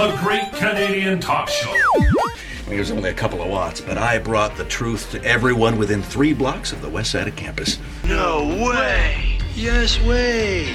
The 0.00 0.16
Great 0.16 0.50
Canadian 0.54 1.20
Talk 1.20 1.50
Show. 1.50 1.74
It 2.70 2.78
was 2.78 2.90
only 2.90 3.10
a 3.10 3.12
couple 3.12 3.42
of 3.42 3.50
watts, 3.50 3.82
but 3.82 3.98
I 3.98 4.18
brought 4.18 4.56
the 4.56 4.64
truth 4.64 5.10
to 5.10 5.22
everyone 5.22 5.76
within 5.76 6.02
three 6.02 6.32
blocks 6.32 6.72
of 6.72 6.80
the 6.80 6.88
west 6.88 7.10
side 7.10 7.28
of 7.28 7.36
campus. 7.36 7.78
No 8.04 8.46
way! 8.66 9.38
Yes 9.54 10.02
way! 10.04 10.74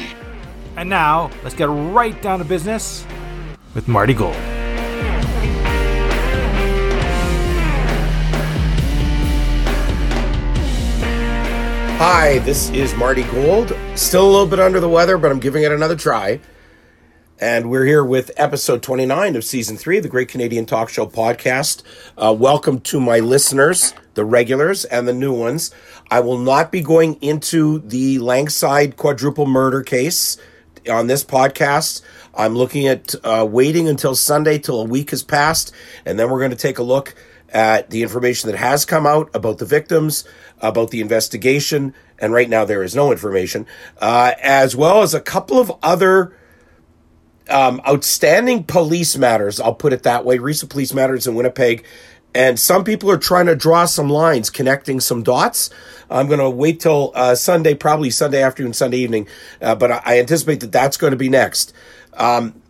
And 0.77 0.87
now, 0.87 1.31
let's 1.41 1.55
get 1.55 1.69
right 1.69 2.21
down 2.21 2.37
to 2.37 2.45
business 2.45 3.03
with 3.73 3.87
Marty 3.87 4.13
Gold. 4.13 4.35
Hi, 11.97 12.37
this 12.45 12.69
is 12.69 12.93
Marty 12.93 13.23
Gold. 13.23 13.75
Still 13.95 14.27
a 14.27 14.29
little 14.29 14.45
bit 14.45 14.59
under 14.59 14.79
the 14.79 14.87
weather, 14.87 15.17
but 15.17 15.31
I'm 15.31 15.39
giving 15.39 15.63
it 15.63 15.71
another 15.71 15.95
try. 15.95 16.39
And 17.37 17.69
we're 17.69 17.83
here 17.83 18.03
with 18.03 18.31
episode 18.37 18.81
29 18.81 19.35
of 19.35 19.43
season 19.43 19.75
three 19.75 19.97
of 19.97 20.03
the 20.03 20.09
Great 20.09 20.29
Canadian 20.29 20.65
Talk 20.65 20.87
Show 20.87 21.05
podcast. 21.05 21.83
Uh, 22.17 22.33
welcome 22.33 22.79
to 22.79 23.01
my 23.01 23.19
listeners, 23.19 23.93
the 24.13 24.23
regulars 24.23 24.85
and 24.85 25.05
the 25.05 25.13
new 25.13 25.33
ones. 25.33 25.69
I 26.09 26.21
will 26.21 26.37
not 26.37 26.71
be 26.71 26.79
going 26.79 27.15
into 27.15 27.79
the 27.79 28.19
Langside 28.19 28.95
quadruple 28.95 29.45
murder 29.45 29.83
case 29.83 30.37
on 30.89 31.07
this 31.07 31.25
podcast. 31.25 32.01
I'm 32.33 32.55
looking 32.55 32.87
at 32.87 33.13
uh, 33.25 33.45
waiting 33.45 33.89
until 33.89 34.15
Sunday 34.15 34.57
till 34.57 34.79
a 34.79 34.85
week 34.85 35.09
has 35.09 35.21
passed, 35.21 35.73
and 36.05 36.17
then 36.17 36.29
we're 36.29 36.39
going 36.39 36.51
to 36.51 36.57
take 36.57 36.77
a 36.77 36.83
look 36.83 37.15
at 37.49 37.89
the 37.89 38.01
information 38.01 38.49
that 38.49 38.57
has 38.57 38.85
come 38.85 39.05
out 39.05 39.29
about 39.35 39.57
the 39.57 39.65
victims, 39.65 40.23
about 40.61 40.91
the 40.91 41.01
investigation, 41.01 41.93
and 42.17 42.31
right 42.31 42.47
now 42.47 42.63
there 42.63 42.81
is 42.81 42.95
no 42.95 43.11
information, 43.11 43.67
uh, 43.99 44.31
as 44.41 44.73
well 44.73 45.01
as 45.01 45.13
a 45.13 45.19
couple 45.19 45.59
of 45.59 45.69
other 45.83 46.33
um, 47.49 47.81
outstanding 47.87 48.63
police 48.63 49.17
matters. 49.17 49.59
I'll 49.59 49.73
put 49.73 49.93
it 49.93 50.03
that 50.03 50.25
way. 50.25 50.37
Recent 50.37 50.71
police 50.71 50.93
matters 50.93 51.27
in 51.27 51.35
Winnipeg. 51.35 51.85
And 52.33 52.59
some 52.59 52.83
people 52.83 53.09
are 53.09 53.17
trying 53.17 53.45
to 53.45 53.55
draw 53.55 53.85
some 53.85 54.09
lines, 54.09 54.49
connecting 54.49 54.99
some 54.99 55.23
dots. 55.23 55.69
I'm 56.09 56.27
going 56.27 56.41
to 56.41 56.49
wait 56.49 56.81
till 56.81 57.13
uh, 57.15 57.33
Sunday, 57.35 57.75
probably 57.75 58.09
Sunday 58.09 58.43
afternoon, 58.43 58.73
Sunday 58.73 58.97
evening, 58.97 59.27
uh, 59.61 59.75
but 59.75 59.89
I, 60.05 60.19
anticipate 60.19 60.59
that 60.59 60.71
that's 60.71 60.97
going 60.97 61.11
to 61.11 61.17
be 61.17 61.29
next. 61.29 61.73
Um, 62.13 62.61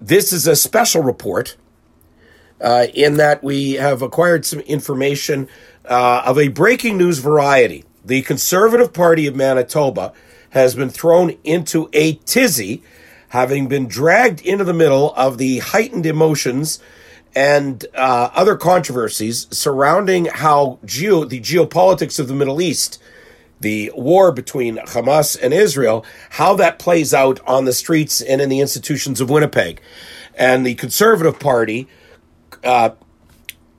this 0.00 0.34
is 0.34 0.46
a 0.46 0.54
special 0.54 1.02
report 1.02 1.56
uh, 2.60 2.88
in 2.92 3.16
that 3.16 3.42
we 3.42 3.72
have 3.72 4.02
acquired 4.02 4.44
some 4.44 4.60
information 4.60 5.48
uh, 5.86 6.22
of 6.26 6.38
a 6.38 6.48
breaking 6.48 6.98
news 6.98 7.20
variety. 7.20 7.84
The 8.04 8.20
Conservative 8.22 8.92
Party 8.92 9.26
of 9.26 9.34
Manitoba 9.34 10.12
has 10.50 10.74
been 10.74 10.90
thrown 10.90 11.36
into 11.42 11.88
a 11.92 12.14
tizzy, 12.14 12.82
having 13.30 13.66
been 13.66 13.88
dragged 13.88 14.40
into 14.42 14.64
the 14.64 14.74
middle 14.74 15.12
of 15.14 15.38
the 15.38 15.58
heightened 15.58 16.06
emotions 16.06 16.78
and 17.34 17.86
uh, 17.94 18.30
other 18.34 18.56
controversies 18.56 19.46
surrounding 19.50 20.26
how 20.26 20.78
geo 20.84 21.24
the 21.24 21.40
geopolitics 21.40 22.18
of 22.18 22.28
the 22.28 22.34
Middle 22.34 22.60
East, 22.60 23.00
the 23.60 23.90
war 23.94 24.32
between 24.32 24.76
Hamas 24.78 25.38
and 25.40 25.54
Israel, 25.54 26.04
how 26.30 26.54
that 26.56 26.78
plays 26.78 27.14
out 27.14 27.40
on 27.46 27.64
the 27.64 27.72
streets 27.72 28.20
and 28.20 28.40
in 28.40 28.48
the 28.48 28.60
institutions 28.60 29.20
of 29.20 29.30
Winnipeg. 29.30 29.80
And 30.34 30.66
the 30.66 30.74
Conservative 30.74 31.38
Party 31.38 31.88
uh, 32.64 32.90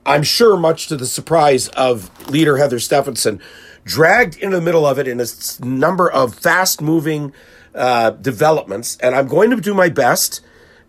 I'm 0.05 0.23
sure, 0.23 0.57
much 0.57 0.87
to 0.87 0.97
the 0.97 1.05
surprise 1.05 1.67
of 1.69 2.29
leader 2.29 2.57
Heather 2.57 2.79
Stefanson, 2.79 3.39
dragged 3.83 4.37
into 4.37 4.55
the 4.57 4.61
middle 4.61 4.85
of 4.85 4.97
it 4.97 5.07
in 5.07 5.19
a 5.19 5.25
number 5.63 6.09
of 6.09 6.35
fast 6.35 6.81
moving 6.81 7.33
uh, 7.75 8.11
developments. 8.11 8.97
And 9.01 9.15
I'm 9.15 9.27
going 9.27 9.49
to 9.51 9.57
do 9.57 9.73
my 9.73 9.89
best. 9.89 10.41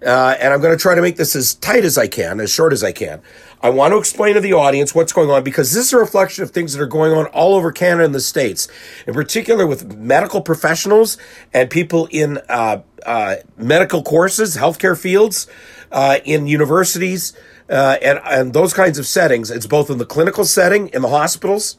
Uh, 0.04 0.36
and 0.40 0.52
I'm 0.52 0.60
going 0.60 0.76
to 0.76 0.82
try 0.82 0.96
to 0.96 1.00
make 1.00 1.14
this 1.14 1.36
as 1.36 1.54
tight 1.54 1.84
as 1.84 1.96
I 1.96 2.08
can, 2.08 2.40
as 2.40 2.52
short 2.52 2.72
as 2.72 2.82
I 2.82 2.90
can. 2.90 3.22
I 3.62 3.70
want 3.70 3.92
to 3.92 3.98
explain 3.98 4.34
to 4.34 4.40
the 4.40 4.52
audience 4.52 4.96
what's 4.96 5.12
going 5.12 5.30
on 5.30 5.44
because 5.44 5.72
this 5.72 5.86
is 5.86 5.92
a 5.92 5.98
reflection 5.98 6.42
of 6.42 6.50
things 6.50 6.72
that 6.72 6.82
are 6.82 6.88
going 6.88 7.12
on 7.12 7.26
all 7.26 7.54
over 7.54 7.70
Canada 7.70 8.04
and 8.04 8.12
the 8.12 8.20
States, 8.20 8.66
in 9.06 9.14
particular 9.14 9.64
with 9.64 9.96
medical 9.96 10.40
professionals 10.40 11.18
and 11.54 11.70
people 11.70 12.08
in 12.10 12.38
uh, 12.48 12.82
uh 13.06 13.36
medical 13.56 14.02
courses, 14.02 14.56
healthcare 14.56 15.00
fields, 15.00 15.46
uh, 15.92 16.18
in 16.24 16.48
universities 16.48 17.32
uh, 17.68 17.96
and 18.02 18.20
and 18.24 18.52
those 18.52 18.74
kinds 18.74 18.98
of 18.98 19.06
settings. 19.06 19.50
It's 19.50 19.66
both 19.66 19.90
in 19.90 19.98
the 19.98 20.06
clinical 20.06 20.44
setting 20.44 20.88
in 20.88 21.02
the 21.02 21.08
hospitals 21.08 21.78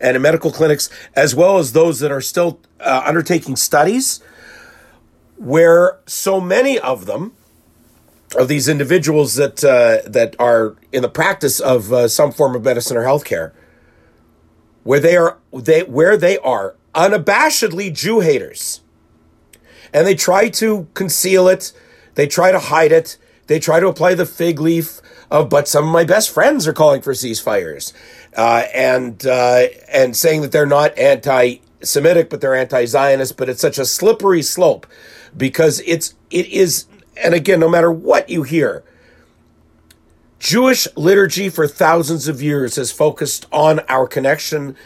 and 0.00 0.16
in 0.16 0.22
medical 0.22 0.50
clinics, 0.50 0.90
as 1.14 1.34
well 1.34 1.58
as 1.58 1.72
those 1.72 2.00
that 2.00 2.10
are 2.10 2.20
still 2.20 2.60
uh, 2.80 3.02
undertaking 3.04 3.56
studies, 3.56 4.20
where 5.36 5.98
so 6.06 6.40
many 6.40 6.78
of 6.78 7.06
them 7.06 7.32
of 8.36 8.48
these 8.48 8.68
individuals 8.68 9.36
that 9.36 9.64
uh, 9.64 10.08
that 10.08 10.34
are 10.38 10.76
in 10.92 11.02
the 11.02 11.08
practice 11.08 11.60
of 11.60 11.92
uh, 11.92 12.08
some 12.08 12.32
form 12.32 12.54
of 12.54 12.64
medicine 12.64 12.96
or 12.96 13.04
healthcare, 13.04 13.52
where 14.82 15.00
they 15.00 15.16
are 15.16 15.38
they 15.52 15.82
where 15.82 16.16
they 16.16 16.38
are 16.38 16.76
unabashedly 16.94 17.92
Jew 17.92 18.20
haters, 18.20 18.80
and 19.92 20.06
they 20.06 20.14
try 20.14 20.48
to 20.48 20.88
conceal 20.94 21.48
it, 21.48 21.72
they 22.14 22.26
try 22.26 22.52
to 22.52 22.58
hide 22.58 22.92
it, 22.92 23.16
they 23.46 23.58
try 23.58 23.80
to 23.80 23.88
apply 23.88 24.14
the 24.14 24.26
fig 24.26 24.60
leaf 24.60 25.00
of, 25.30 25.48
but 25.48 25.68
some 25.68 25.86
of 25.86 25.92
my 25.92 26.04
best 26.04 26.30
friends 26.30 26.66
are 26.66 26.72
calling 26.72 27.02
for 27.02 27.12
ceasefires, 27.12 27.92
uh, 28.36 28.64
and 28.74 29.26
uh, 29.26 29.66
and 29.88 30.16
saying 30.16 30.42
that 30.42 30.52
they're 30.52 30.66
not 30.66 30.96
anti-Semitic, 30.98 32.30
but 32.30 32.40
they're 32.40 32.54
anti-Zionist. 32.54 33.36
But 33.36 33.48
it's 33.48 33.60
such 33.60 33.78
a 33.78 33.84
slippery 33.84 34.42
slope 34.42 34.86
because 35.36 35.80
it's 35.86 36.14
it 36.30 36.46
is, 36.48 36.86
and 37.22 37.34
again, 37.34 37.60
no 37.60 37.68
matter 37.68 37.90
what 37.90 38.28
you 38.28 38.42
hear, 38.42 38.84
Jewish 40.38 40.86
liturgy 40.96 41.48
for 41.48 41.66
thousands 41.66 42.28
of 42.28 42.42
years 42.42 42.76
has 42.76 42.92
focused 42.92 43.46
on 43.50 43.80
our 43.88 44.06
connection 44.06 44.76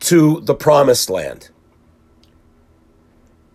to 0.00 0.40
the 0.40 0.54
promised 0.54 1.08
land. 1.08 1.50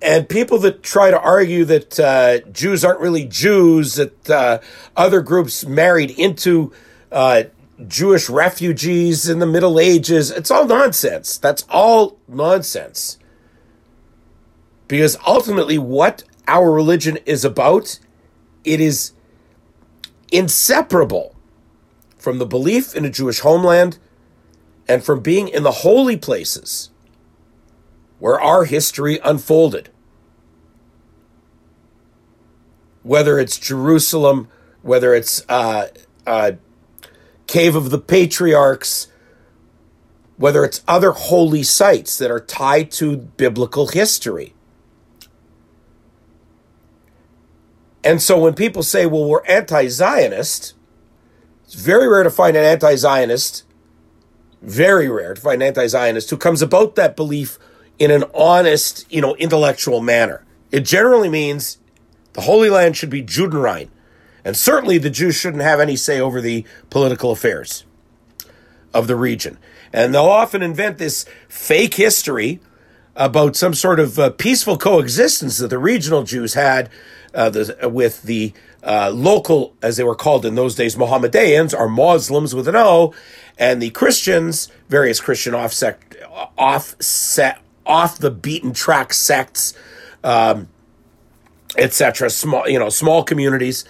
And 0.01 0.29
people 0.29 0.59
that 0.59 0.81
try 0.81 1.11
to 1.11 1.19
argue 1.19 1.65
that 1.65 1.99
uh, 1.99 2.39
Jews 2.51 2.85
aren't 2.85 3.01
really 3.01 3.25
Jews, 3.25 3.95
that 3.95 4.29
uh, 4.29 4.59
other 4.95 5.21
groups 5.21 5.65
married 5.65 6.11
into 6.11 6.71
uh, 7.11 7.43
Jewish 7.87 8.29
refugees 8.29 9.29
in 9.29 9.39
the 9.39 9.45
Middle 9.45 9.79
Ages, 9.79 10.31
it's 10.31 10.51
all 10.51 10.65
nonsense. 10.65 11.37
That's 11.37 11.65
all 11.69 12.19
nonsense. 12.27 13.17
Because 14.87 15.17
ultimately, 15.25 15.77
what 15.77 16.23
our 16.47 16.71
religion 16.71 17.17
is 17.25 17.45
about, 17.45 17.99
it 18.63 18.81
is 18.81 19.13
inseparable 20.31 21.35
from 22.17 22.37
the 22.37 22.45
belief 22.45 22.95
in 22.95 23.05
a 23.05 23.09
Jewish 23.09 23.39
homeland 23.39 23.97
and 24.87 25.03
from 25.03 25.21
being 25.21 25.47
in 25.47 25.63
the 25.63 25.71
holy 25.71 26.17
places 26.17 26.89
where 28.17 28.39
our 28.39 28.65
history 28.65 29.19
unfolded. 29.23 29.89
Whether 33.03 33.39
it's 33.39 33.57
Jerusalem, 33.57 34.49
whether 34.81 35.13
it's 35.13 35.45
uh, 35.47 35.87
uh, 36.27 36.53
Cave 37.49 37.75
of 37.75 37.89
the 37.89 37.97
Patriarchs, 37.97 39.07
whether 40.37 40.63
it's 40.63 40.83
other 40.87 41.11
holy 41.13 41.63
sites 41.63 42.15
that 42.19 42.29
are 42.29 42.39
tied 42.39 42.91
to 42.91 43.17
biblical 43.17 43.87
history. 43.87 44.53
And 48.03 48.21
so 48.21 48.37
when 48.37 48.53
people 48.53 48.83
say, 48.83 49.07
well, 49.07 49.25
we're 49.25 49.43
anti 49.45 49.87
Zionist, 49.87 50.75
it's 51.65 51.73
very 51.73 52.07
rare 52.07 52.21
to 52.21 52.29
find 52.29 52.55
an 52.55 52.63
anti 52.63 52.95
Zionist, 52.95 53.63
very 54.61 55.09
rare 55.09 55.33
to 55.33 55.41
find 55.41 55.63
an 55.63 55.69
anti 55.69 55.87
Zionist 55.87 56.29
who 56.29 56.37
comes 56.37 56.61
about 56.61 56.93
that 56.95 57.15
belief 57.15 57.57
in 57.97 58.11
an 58.11 58.25
honest, 58.35 59.11
you 59.11 59.21
know, 59.21 59.35
intellectual 59.37 60.01
manner. 60.01 60.45
It 60.71 60.81
generally 60.81 61.29
means 61.29 61.79
the 62.33 62.41
Holy 62.41 62.69
Land 62.69 62.95
should 62.95 63.09
be 63.09 63.23
Judenrein, 63.23 63.89
and 64.49 64.57
certainly 64.57 64.97
the 64.97 65.11
Jews 65.11 65.35
shouldn't 65.35 65.61
have 65.61 65.79
any 65.79 65.95
say 65.95 66.19
over 66.19 66.41
the 66.41 66.65
political 66.89 67.29
affairs 67.29 67.85
of 68.95 69.05
the 69.05 69.15
region. 69.15 69.59
And 69.93 70.11
they'll 70.11 70.23
often 70.23 70.63
invent 70.63 70.97
this 70.97 71.23
fake 71.47 71.93
history 71.93 72.59
about 73.15 73.55
some 73.55 73.75
sort 73.75 73.99
of 73.99 74.17
uh, 74.17 74.31
peaceful 74.31 74.75
coexistence 74.75 75.59
that 75.59 75.67
the 75.67 75.77
regional 75.77 76.23
Jews 76.23 76.55
had 76.55 76.89
uh, 77.35 77.51
the, 77.51 77.91
with 77.93 78.23
the 78.23 78.51
uh, 78.81 79.11
local, 79.13 79.75
as 79.83 79.97
they 79.97 80.03
were 80.03 80.15
called 80.15 80.47
in 80.47 80.55
those 80.55 80.73
days, 80.73 80.97
Mohammedans, 80.97 81.75
or 81.75 81.87
Muslims 81.87 82.55
with 82.55 82.67
an 82.67 82.75
O, 82.75 83.13
and 83.59 83.79
the 83.79 83.91
Christians, 83.91 84.71
various 84.87 85.21
Christian 85.21 85.53
offset, 85.53 86.01
offset 86.57 87.59
off 87.85 88.17
the 88.17 88.31
beaten 88.31 88.73
track 88.73 89.13
sects, 89.13 89.75
um, 90.23 90.69
etc. 91.77 92.31
Small, 92.31 92.67
you 92.67 92.79
know, 92.79 92.89
small 92.89 93.23
communities. 93.23 93.85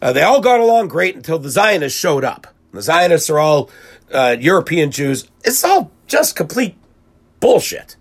Uh, 0.00 0.12
they 0.12 0.22
all 0.22 0.40
got 0.40 0.60
along 0.60 0.88
great 0.88 1.16
until 1.16 1.38
the 1.38 1.50
Zionists 1.50 1.98
showed 1.98 2.24
up. 2.24 2.48
The 2.72 2.82
Zionists 2.82 3.30
are 3.30 3.38
all 3.38 3.70
uh, 4.12 4.36
European 4.38 4.90
Jews. 4.90 5.28
It's 5.44 5.64
all 5.64 5.90
just 6.06 6.36
complete 6.36 6.76
bullshit. 7.40 7.96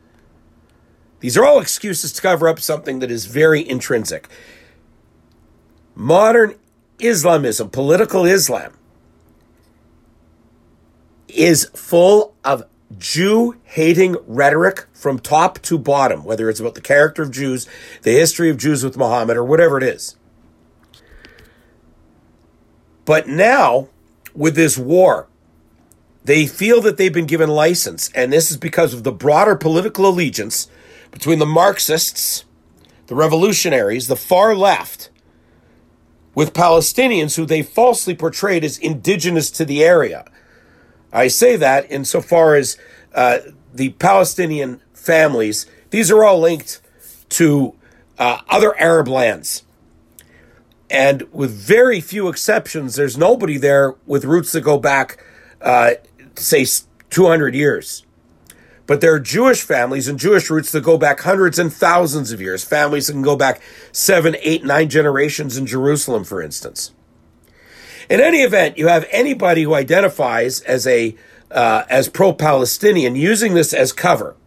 These 1.22 1.38
are 1.38 1.46
all 1.46 1.60
excuses 1.60 2.12
to 2.14 2.22
cover 2.22 2.48
up 2.48 2.60
something 2.60 3.00
that 3.00 3.10
is 3.10 3.26
very 3.26 3.68
intrinsic. 3.68 4.28
Modern 5.96 6.56
Islamism, 7.00 7.70
political 7.70 8.26
Islam, 8.26 8.74
is 11.30 11.66
full 11.74 12.36
of 12.44 12.64
Jew 12.98 13.56
hating 13.64 14.18
rhetoric 14.28 14.86
from 14.94 15.20
top 15.20 15.60
to 15.64 15.78
bottom, 15.78 16.24
whether 16.24 16.50
it's 16.50 16.60
about 16.60 16.76
the 16.76 16.82
character 16.82 17.24
of 17.24 17.32
Jews, 17.32 17.68
the 18.04 18.12
history 18.12 18.50
of 18.50 18.58
Jews 18.58 18.84
with 18.84 18.98
Muhammad, 18.98 19.38
or 19.38 19.44
whatever 19.44 19.78
it 19.78 19.84
is. 19.84 20.16
But 23.06 23.28
now, 23.28 23.88
with 24.34 24.56
this 24.56 24.78
war, 24.78 25.28
they 26.24 26.48
feel 26.48 26.82
that 26.82 26.98
they've 26.98 27.14
been 27.14 27.28
given 27.28 27.50
license, 27.50 28.12
and 28.16 28.34
this 28.34 28.50
is 28.50 28.58
because 28.58 28.94
of 28.94 29.04
the 29.04 29.12
broader 29.12 29.56
political 29.56 30.08
allegiance 30.08 30.68
between 31.12 31.38
the 31.38 31.46
Marxists, 31.46 32.46
the 33.08 33.16
revolutionaries, 33.16 34.08
the 34.08 34.16
far 34.16 34.56
left, 34.56 35.10
with 36.34 36.52
Palestinians 36.54 37.38
who 37.38 37.46
they 37.46 37.62
falsely 37.62 38.16
portrayed 38.16 38.64
as 38.64 38.78
indigenous 38.80 39.52
to 39.52 39.66
the 39.66 39.84
area. 39.84 40.26
I 41.14 41.28
say 41.28 41.56
that 41.56 41.90
insofar 41.90 42.56
as 42.56 42.78
uh, 43.14 43.40
the 43.74 43.90
Palestinian 43.92 44.82
families, 44.94 45.68
these 45.92 46.12
are 46.12 46.24
all 46.24 46.40
linked 46.40 46.82
to 47.30 47.76
uh, 48.18 48.40
other 48.50 48.78
Arab 48.78 49.08
lands. 49.08 49.65
And 50.96 51.24
with 51.34 51.52
very 51.52 52.00
few 52.00 52.30
exceptions, 52.30 52.96
there's 52.96 53.18
nobody 53.18 53.58
there 53.58 53.96
with 54.06 54.24
roots 54.24 54.54
that 54.54 54.62
go 54.62 54.80
back, 54.80 55.22
uh, 55.60 55.96
say, 56.36 56.66
200 57.10 57.54
years. 57.54 58.06
But 58.88 59.02
there 59.02 59.14
are 59.14 59.20
Jewish 59.20 59.62
families 59.62 60.08
and 60.08 60.18
Jewish 60.18 60.50
roots 60.50 60.72
that 60.72 60.86
go 60.86 60.98
back 60.98 61.20
hundreds 61.20 61.60
and 61.60 61.74
thousands 61.74 62.32
of 62.32 62.40
years. 62.40 62.64
Families 62.64 63.08
that 63.08 63.14
can 63.14 63.24
go 63.24 63.36
back 63.36 63.60
seven, 63.92 64.38
eight, 64.40 64.64
nine 64.64 64.88
generations 64.88 65.58
in 65.58 65.66
Jerusalem, 65.66 66.24
for 66.24 66.42
instance. 66.42 66.94
In 68.10 68.22
any 68.22 68.38
event, 68.38 68.78
you 68.78 68.88
have 68.88 69.06
anybody 69.12 69.64
who 69.64 69.74
identifies 69.74 70.62
as 70.62 70.88
a 70.88 71.14
uh, 71.52 71.84
as 71.90 72.08
pro-Palestinian 72.08 73.18
using 73.18 73.54
this 73.54 73.74
as 73.74 73.92
cover, 73.92 74.38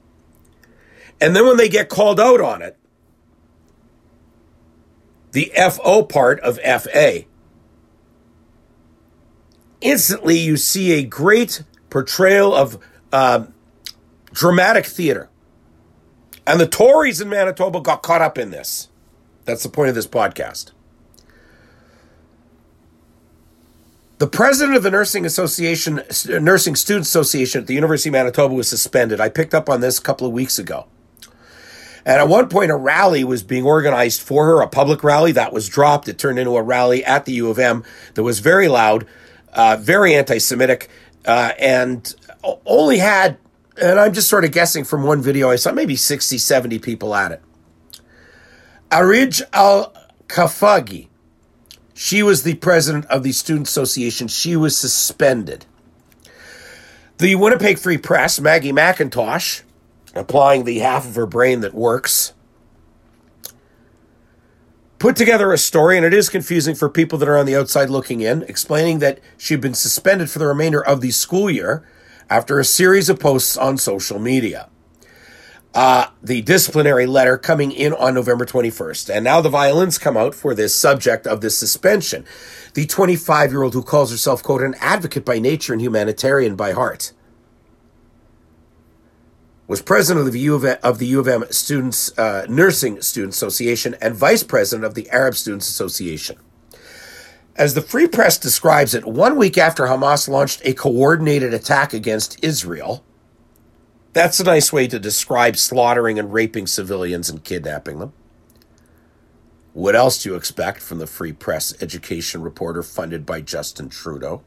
and 1.21 1.37
then 1.37 1.47
when 1.47 1.59
they 1.59 1.69
get 1.69 1.91
called 1.91 2.19
out 2.19 2.41
on 2.41 2.63
it, 2.63 2.79
the 5.33 5.53
FO 5.55 6.03
part 6.03 6.41
of 6.41 6.59
FA, 6.59 7.25
instantly 9.81 10.39
you 10.39 10.57
see 10.57 10.93
a 10.93 11.03
great 11.03 11.63
portrayal 11.91 12.55
of 12.55 12.79
uh, 13.13 13.47
dramatic 14.33 14.87
theater. 14.87 15.29
And 16.47 16.59
the 16.59 16.67
Tories 16.67 17.21
in 17.21 17.29
Manitoba 17.29 17.81
got 17.81 18.03
caught 18.03 18.23
up 18.23 18.39
in 18.39 18.51
this. 18.51 18.89
That's 19.45 19.63
the 19.63 19.69
point 19.69 19.91
of 19.91 19.95
this 19.95 20.07
podcast. 20.07 20.73
The 24.19 24.27
president 24.27 24.77
of 24.77 24.83
the 24.83 24.91
Nursing 24.91 25.25
Association, 25.25 26.03
Nursing 26.29 26.75
Students 26.75 27.09
Association 27.09 27.61
at 27.61 27.67
the 27.69 27.75
University 27.75 28.09
of 28.09 28.15
Manitoba 28.15 28.53
was 28.53 28.69
suspended. 28.69 29.21
I 29.21 29.29
picked 29.29 29.55
up 29.55 29.69
on 29.69 29.81
this 29.81 29.99
a 29.99 30.03
couple 30.03 30.27
of 30.27 30.33
weeks 30.33 30.59
ago. 30.59 30.87
And 32.09 32.17
at 32.17 32.27
one 32.27 32.49
point, 32.49 32.71
a 32.71 32.77
rally 32.77 33.23
was 33.23 33.43
being 33.43 33.65
organized 33.65 34.23
for 34.23 34.47
her, 34.47 34.63
a 34.63 34.67
public 34.67 35.05
rally 35.05 35.31
that 35.33 35.53
was 35.53 35.69
dropped. 35.69 36.09
It 36.09 36.19
turned 36.19 36.39
into 36.39 36.57
a 36.57 36.63
rally 36.63 37.05
at 37.05 37.27
the 37.27 37.33
U 37.33 37.51
of 37.51 37.59
M 37.59 37.85
that 38.15 38.23
was 38.23 38.41
very 38.41 38.67
loud, 38.67 39.07
uh, 39.53 39.77
very 39.79 40.15
anti 40.15 40.39
Semitic, 40.39 40.89
uh, 41.27 41.53
and 41.59 42.15
only 42.65 42.97
had, 42.97 43.37
and 43.77 44.01
I'm 44.01 44.15
just 44.15 44.31
sort 44.31 44.47
of 44.47 44.53
guessing 44.53 44.85
from 44.85 45.03
one 45.03 45.21
video 45.21 45.51
I 45.51 45.57
saw, 45.57 45.71
maybe 45.71 45.97
60, 45.97 46.39
70 46.39 46.79
people 46.79 47.15
at 47.15 47.31
it. 47.31 47.43
Arij 48.91 49.43
Al 49.53 49.93
Khafagi, 50.29 51.09
she 51.93 52.23
was 52.23 52.43
the 52.43 52.55
president 52.55 53.05
of 53.11 53.23
the 53.23 53.33
Student 53.33 53.69
Association. 53.69 54.29
She 54.29 54.57
was 54.57 54.75
suspended. 54.79 55.67
The 57.19 57.35
Winnipeg 57.35 57.79
Free 57.79 57.99
Press, 57.99 58.41
Maggie 58.41 58.73
McIntosh, 58.73 59.61
applying 60.19 60.65
the 60.65 60.79
half 60.79 61.07
of 61.07 61.15
her 61.15 61.27
brain 61.27 61.61
that 61.61 61.75
works, 61.75 62.33
put 64.99 65.17
together 65.17 65.53
a 65.53 65.59
story, 65.59 65.97
and 65.97 66.05
it 66.05 66.15
is 66.15 66.29
confusing 66.29 66.75
for 66.75 66.89
people 66.89 67.19
that 67.19 67.29
are 67.29 67.37
on 67.37 67.47
the 67.47 67.57
outside 67.57 67.91
looking 67.91 68.21
in, 68.21 68.43
explaining 68.43 68.99
that 68.99 69.21
she'd 69.37 69.61
been 69.61 69.75
suspended 69.75 70.31
for 70.31 70.39
the 70.39 70.47
remainder 70.47 70.85
of 70.85 71.01
the 71.01 71.11
school 71.11 71.51
year 71.51 71.87
after 72.31 72.59
a 72.59 72.65
series 72.65 73.09
of 73.09 73.21
posts 73.21 73.57
on 73.57 73.79
social 73.79 74.19
media 74.19 74.69
uh, 75.75 76.09
the 76.23 76.43
disciplinary 76.43 77.07
letter 77.07 77.37
coming 77.39 77.71
in 77.73 77.93
on 77.93 78.15
November 78.15 78.45
21st. 78.45 79.15
And 79.15 79.25
now 79.25 79.41
the 79.41 79.49
violins 79.49 79.99
come 79.99 80.17
out 80.17 80.35
for 80.35 80.55
this 80.55 80.75
subject 80.75 81.27
of 81.27 81.41
this 81.41 81.57
suspension. 81.57 82.25
The 82.75 82.87
25 82.87 83.53
year 83.53 83.63
old 83.63 83.75
who 83.75 83.83
calls 83.83 84.11
herself, 84.11 84.43
quote, 84.43 84.63
an 84.63 84.75
advocate 84.81 85.25
by 85.25 85.39
nature 85.39 85.73
and 85.73 85.83
humanitarian 85.83 86.57
by 86.57 86.73
heart, 86.73 87.13
was 89.69 89.83
president 89.83 90.27
of 90.27 90.33
the 90.33 90.41
U 90.41 90.55
of, 90.55 90.65
M, 90.65 90.79
of 90.83 90.99
the 90.99 91.07
U 91.07 91.21
of 91.21 91.29
M 91.29 91.45
Students 91.51 92.19
uh, 92.19 92.47
Nursing 92.49 93.01
Student 93.03 93.35
Association 93.35 93.95
and 94.01 94.17
vice 94.17 94.43
president 94.43 94.85
of 94.85 94.95
the 94.95 95.09
Arab 95.11 95.37
Students 95.37 95.69
Association. 95.69 96.39
As 97.55 97.75
the 97.75 97.83
Free 97.83 98.09
Press 98.09 98.39
describes 98.39 98.95
it, 98.95 99.05
one 99.05 99.37
week 99.37 99.59
after 99.59 99.85
Hamas 99.85 100.29
launched 100.29 100.63
a 100.65 100.73
coordinated 100.73 101.53
attack 101.53 101.93
against 101.93 102.43
Israel, 102.43 103.05
that's 104.15 104.41
a 104.41 104.45
nice 104.45 104.73
way 104.73 104.89
to 104.89 104.99
describe 104.99 105.57
slaughtering 105.57 106.19
and 106.19 106.33
raping 106.33 106.67
civilians 106.67 107.29
and 107.29 107.45
kidnapping 107.45 107.99
them. 107.99 108.13
What 109.75 109.95
else 109.95 110.23
do 110.23 110.31
you 110.31 110.37
expect 110.37 110.81
from 110.81 110.99
the 110.99 111.07
Free 111.07 111.33
Press 111.33 111.75
education 111.83 112.43
reporter 112.43 112.83
funded 112.83 113.27
by 113.27 113.43
Justin 113.43 113.91
Trudeau? 113.91 114.43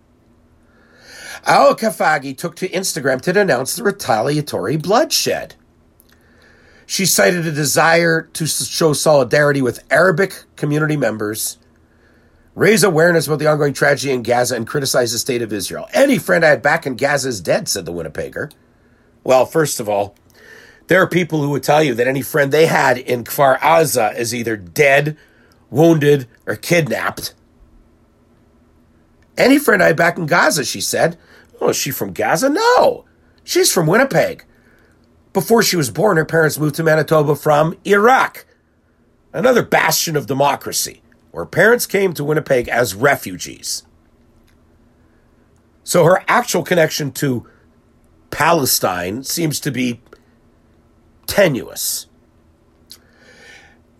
Al 1.46 1.76
Khafagi 1.76 2.38
took 2.38 2.56
to 2.58 2.70
Instagram 2.70 3.22
to 3.22 3.34
denounce 3.34 3.76
the 3.76 3.84
retaliatory 3.84 4.78
bloodshed. 4.78 5.56
She 6.86 7.06
cited 7.06 7.48
a 7.48 7.52
desire 7.52 8.24
to 8.34 8.46
show 8.46 8.94
solidarity 8.94 9.62
with 9.62 9.84
Arabic 9.90 10.44
community 10.58 10.98
members, 10.98 11.58
raise 12.54 12.84
awareness 12.84 13.28
about 13.28 13.40
the 13.40 13.48
ongoing 13.48 13.74
tragedy 13.74 14.12
in 14.12 14.24
Gaza, 14.24 14.56
and 14.56 14.68
criticize 14.68 15.14
the 15.14 15.20
state 15.20 15.42
of 15.42 15.54
Israel. 15.54 15.88
Any 15.94 16.18
friend 16.18 16.44
I 16.44 16.50
had 16.50 16.62
back 16.62 16.86
in 16.86 16.98
Gaza 16.98 17.30
is 17.30 17.40
dead, 17.40 17.70
said 17.70 17.86
the 17.86 17.94
Winnipegger. 17.94 18.52
Well, 19.24 19.46
first 19.46 19.80
of 19.80 19.88
all, 19.88 20.16
there 20.88 21.02
are 21.02 21.08
people 21.08 21.42
who 21.42 21.52
would 21.52 21.64
tell 21.64 21.82
you 21.82 21.94
that 21.94 22.08
any 22.08 22.22
friend 22.22 22.52
they 22.52 22.66
had 22.66 22.98
in 22.98 23.24
Kfar 23.24 23.58
Aza 23.60 24.14
is 24.18 24.36
either 24.36 24.58
dead, 24.58 25.18
wounded, 25.70 26.28
or 26.46 26.58
kidnapped. 26.58 27.34
Any 29.38 29.58
friend 29.60 29.82
I 29.82 29.94
back 29.94 30.18
in 30.18 30.26
Gaza, 30.26 30.66
she 30.66 30.82
said. 30.82 31.18
Oh, 31.60 31.70
is 31.70 31.78
she 31.78 31.92
from 31.92 32.14
Gaza? 32.14 32.50
No. 32.50 33.06
She's 33.44 33.72
from 33.72 33.88
Winnipeg. 33.88 34.46
Before 35.34 35.64
she 35.64 35.78
was 35.78 35.90
born, 35.90 36.18
her 36.18 36.26
parents 36.26 36.60
moved 36.60 36.76
to 36.76 36.84
Manitoba 36.84 37.36
from 37.36 37.78
Iraq, 37.86 38.46
another 39.32 39.64
bastion 39.64 40.18
of 40.18 40.28
democracy, 40.28 41.02
where 41.32 41.46
parents 41.46 41.86
came 41.86 42.14
to 42.14 42.24
Winnipeg 42.24 42.68
as 42.68 42.94
refugees. 42.94 43.84
So 45.84 46.04
her 46.04 46.24
actual 46.28 46.64
connection 46.64 47.12
to 47.14 47.48
Palestine 48.30 49.24
seems 49.24 49.60
to 49.62 49.72
be 49.72 50.02
tenuous. 51.28 52.08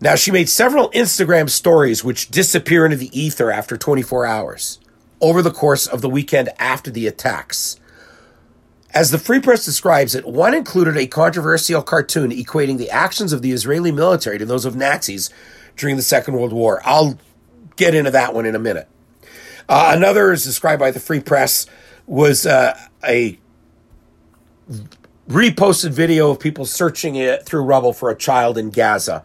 Now, 0.00 0.16
she 0.16 0.30
made 0.30 0.48
several 0.48 0.90
Instagram 0.90 1.48
stories 1.48 2.04
which 2.04 2.30
disappear 2.30 2.84
into 2.84 2.96
the 2.96 3.18
ether 3.18 3.50
after 3.50 3.76
24 3.76 4.26
hours 4.26 4.80
over 5.22 5.40
the 5.40 5.52
course 5.52 5.86
of 5.86 6.02
the 6.02 6.10
weekend 6.10 6.50
after 6.58 6.90
the 6.90 7.06
attacks. 7.06 7.78
As 8.92 9.10
the 9.10 9.18
Free 9.18 9.40
Press 9.40 9.64
describes 9.64 10.14
it, 10.14 10.26
one 10.26 10.52
included 10.52 10.98
a 10.98 11.06
controversial 11.06 11.80
cartoon 11.80 12.30
equating 12.30 12.76
the 12.76 12.90
actions 12.90 13.32
of 13.32 13.40
the 13.40 13.52
Israeli 13.52 13.92
military 13.92 14.36
to 14.38 14.44
those 14.44 14.66
of 14.66 14.76
Nazis 14.76 15.30
during 15.76 15.96
the 15.96 16.02
Second 16.02 16.34
World 16.34 16.52
War. 16.52 16.82
I'll 16.84 17.18
get 17.76 17.94
into 17.94 18.10
that 18.10 18.34
one 18.34 18.44
in 18.44 18.54
a 18.54 18.58
minute. 18.58 18.88
Uh, 19.68 19.92
another, 19.94 20.32
is 20.32 20.44
described 20.44 20.80
by 20.80 20.90
the 20.90 21.00
Free 21.00 21.20
Press, 21.20 21.66
was 22.06 22.44
uh, 22.44 22.76
a 23.06 23.38
reposted 25.28 25.90
video 25.90 26.30
of 26.30 26.40
people 26.40 26.66
searching 26.66 27.14
it 27.14 27.46
through 27.46 27.62
rubble 27.62 27.94
for 27.94 28.10
a 28.10 28.16
child 28.16 28.58
in 28.58 28.70
Gaza, 28.70 29.24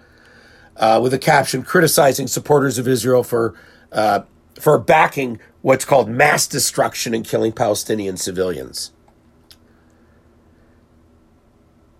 uh, 0.77 0.99
with 1.03 1.13
a 1.13 1.19
caption 1.19 1.63
criticizing 1.63 2.27
supporters 2.27 2.77
of 2.77 2.87
Israel 2.87 3.23
for 3.23 3.55
uh, 3.91 4.21
for 4.59 4.77
backing 4.77 5.39
what's 5.67 5.83
called 5.83 6.07
mass 6.07 6.47
destruction 6.47 7.13
and 7.13 7.27
killing 7.27 7.51
Palestinian 7.51 8.15
civilians. 8.15 8.93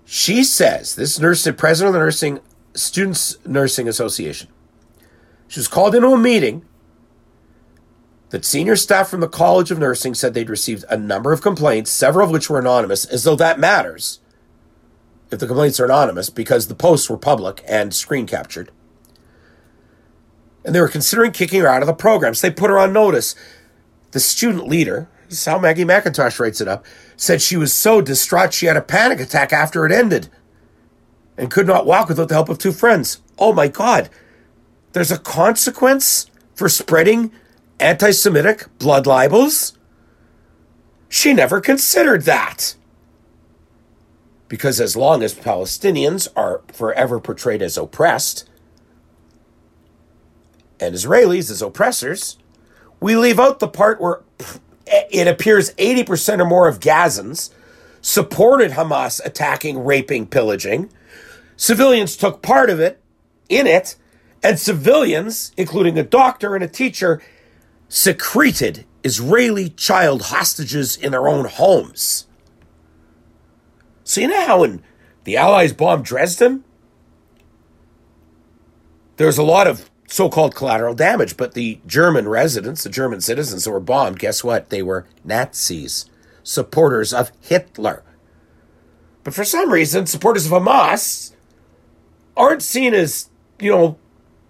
She 0.05 0.45
says 0.45 0.95
this 0.95 1.19
nurse, 1.19 1.43
the 1.43 1.51
president 1.51 1.89
of 1.89 1.99
the 1.99 2.05
nursing 2.05 2.39
students 2.73 3.37
nursing 3.45 3.89
association, 3.89 4.47
she 5.49 5.59
was 5.59 5.67
called 5.67 5.95
into 5.95 6.07
a 6.07 6.17
meeting 6.17 6.65
that 8.29 8.45
senior 8.45 8.77
staff 8.77 9.09
from 9.09 9.19
the 9.19 9.27
College 9.27 9.69
of 9.69 9.79
Nursing 9.79 10.13
said 10.13 10.33
they'd 10.33 10.49
received 10.49 10.85
a 10.89 10.95
number 10.95 11.33
of 11.33 11.41
complaints, 11.41 11.91
several 11.91 12.25
of 12.25 12.31
which 12.31 12.49
were 12.49 12.59
anonymous, 12.59 13.03
as 13.03 13.25
though 13.25 13.35
that 13.35 13.59
matters 13.59 14.21
if 15.29 15.39
the 15.39 15.47
complaints 15.47 15.77
are 15.81 15.85
anonymous 15.85 16.29
because 16.29 16.67
the 16.69 16.75
posts 16.75 17.09
were 17.09 17.17
public 17.17 17.61
and 17.67 17.93
screen 17.93 18.27
captured. 18.27 18.71
and 20.63 20.75
they 20.75 20.81
were 20.81 20.89
considering 20.89 21.31
kicking 21.31 21.61
her 21.61 21.67
out 21.67 21.81
of 21.81 21.87
the 21.87 21.93
program. 21.93 22.33
So 22.33 22.47
they 22.47 22.53
put 22.53 22.69
her 22.69 22.77
on 22.77 22.91
notice. 22.91 23.35
The 24.11 24.19
student 24.19 24.67
leader, 24.67 25.09
this 25.29 25.39
is 25.39 25.45
how 25.45 25.59
Maggie 25.59 25.85
Macintosh 25.85 26.39
writes 26.39 26.61
it 26.61 26.67
up, 26.67 26.85
said 27.15 27.41
she 27.41 27.57
was 27.57 27.73
so 27.73 28.01
distraught 28.01 28.53
she 28.53 28.67
had 28.67 28.77
a 28.77 28.81
panic 28.81 29.19
attack 29.19 29.51
after 29.51 29.85
it 29.85 29.91
ended 29.91 30.29
and 31.37 31.51
could 31.51 31.67
not 31.67 31.85
walk 31.85 32.09
without 32.09 32.29
the 32.29 32.33
help 32.33 32.49
of 32.49 32.57
two 32.57 32.71
friends. 32.71 33.21
Oh 33.37 33.53
my 33.53 33.67
God. 33.67 34.09
There's 34.93 35.11
a 35.11 35.19
consequence 35.19 36.31
for 36.55 36.69
spreading 36.69 37.31
anti 37.79 38.11
Semitic 38.11 38.65
blood 38.79 39.05
libels? 39.05 39.77
She 41.09 41.33
never 41.33 41.61
considered 41.61 42.23
that. 42.23 42.75
Because 44.47 44.79
as 44.79 44.95
long 44.95 45.23
as 45.23 45.33
Palestinians 45.33 46.27
are 46.35 46.61
forever 46.71 47.19
portrayed 47.19 47.61
as 47.61 47.77
oppressed 47.77 48.49
and 50.79 50.95
Israelis 50.95 51.51
as 51.51 51.61
oppressors, 51.61 52.37
we 52.99 53.15
leave 53.15 53.39
out 53.39 53.59
the 53.59 53.67
part 53.67 54.01
where 54.01 54.21
it 54.85 55.27
appears 55.27 55.73
80% 55.75 56.39
or 56.39 56.45
more 56.45 56.67
of 56.67 56.79
Gazans 56.79 57.51
supported 58.01 58.71
Hamas 58.71 59.23
attacking, 59.25 59.83
raping, 59.83 60.27
pillaging. 60.27 60.89
Civilians 61.55 62.15
took 62.15 62.41
part 62.41 62.69
of 62.69 62.79
it, 62.79 63.01
in 63.49 63.67
it, 63.67 63.95
and 64.43 64.59
civilians, 64.59 65.51
including 65.57 65.97
a 65.97 66.03
doctor 66.03 66.55
and 66.55 66.63
a 66.63 66.67
teacher, 66.67 67.21
secreted 67.89 68.85
Israeli 69.03 69.69
child 69.69 70.23
hostages 70.23 70.95
in 70.95 71.11
their 71.11 71.27
own 71.27 71.45
homes. 71.45 72.27
So, 74.03 74.21
you 74.21 74.27
know 74.27 74.45
how 74.45 74.61
when 74.61 74.83
the 75.25 75.35
Allies 75.35 75.73
bombed 75.73 76.05
Dresden, 76.05 76.63
there 79.17 79.27
was 79.27 79.37
a 79.37 79.43
lot 79.43 79.67
of 79.67 79.89
so 80.07 80.29
called 80.29 80.55
collateral 80.55 80.95
damage, 80.95 81.37
but 81.37 81.53
the 81.53 81.79
German 81.85 82.27
residents, 82.27 82.83
the 82.83 82.89
German 82.89 83.21
citizens 83.21 83.65
who 83.65 83.71
were 83.71 83.79
bombed, 83.79 84.19
guess 84.19 84.43
what? 84.43 84.69
They 84.69 84.81
were 84.81 85.05
Nazis, 85.23 86.05
supporters 86.43 87.13
of 87.13 87.31
Hitler. 87.41 88.03
But 89.23 89.33
for 89.33 89.43
some 89.43 89.71
reason, 89.71 90.05
supporters 90.05 90.45
of 90.45 90.53
Hamas 90.53 91.33
aren't 92.37 92.63
seen 92.63 92.93
as, 92.93 93.29
you 93.59 93.71
know, 93.71 93.97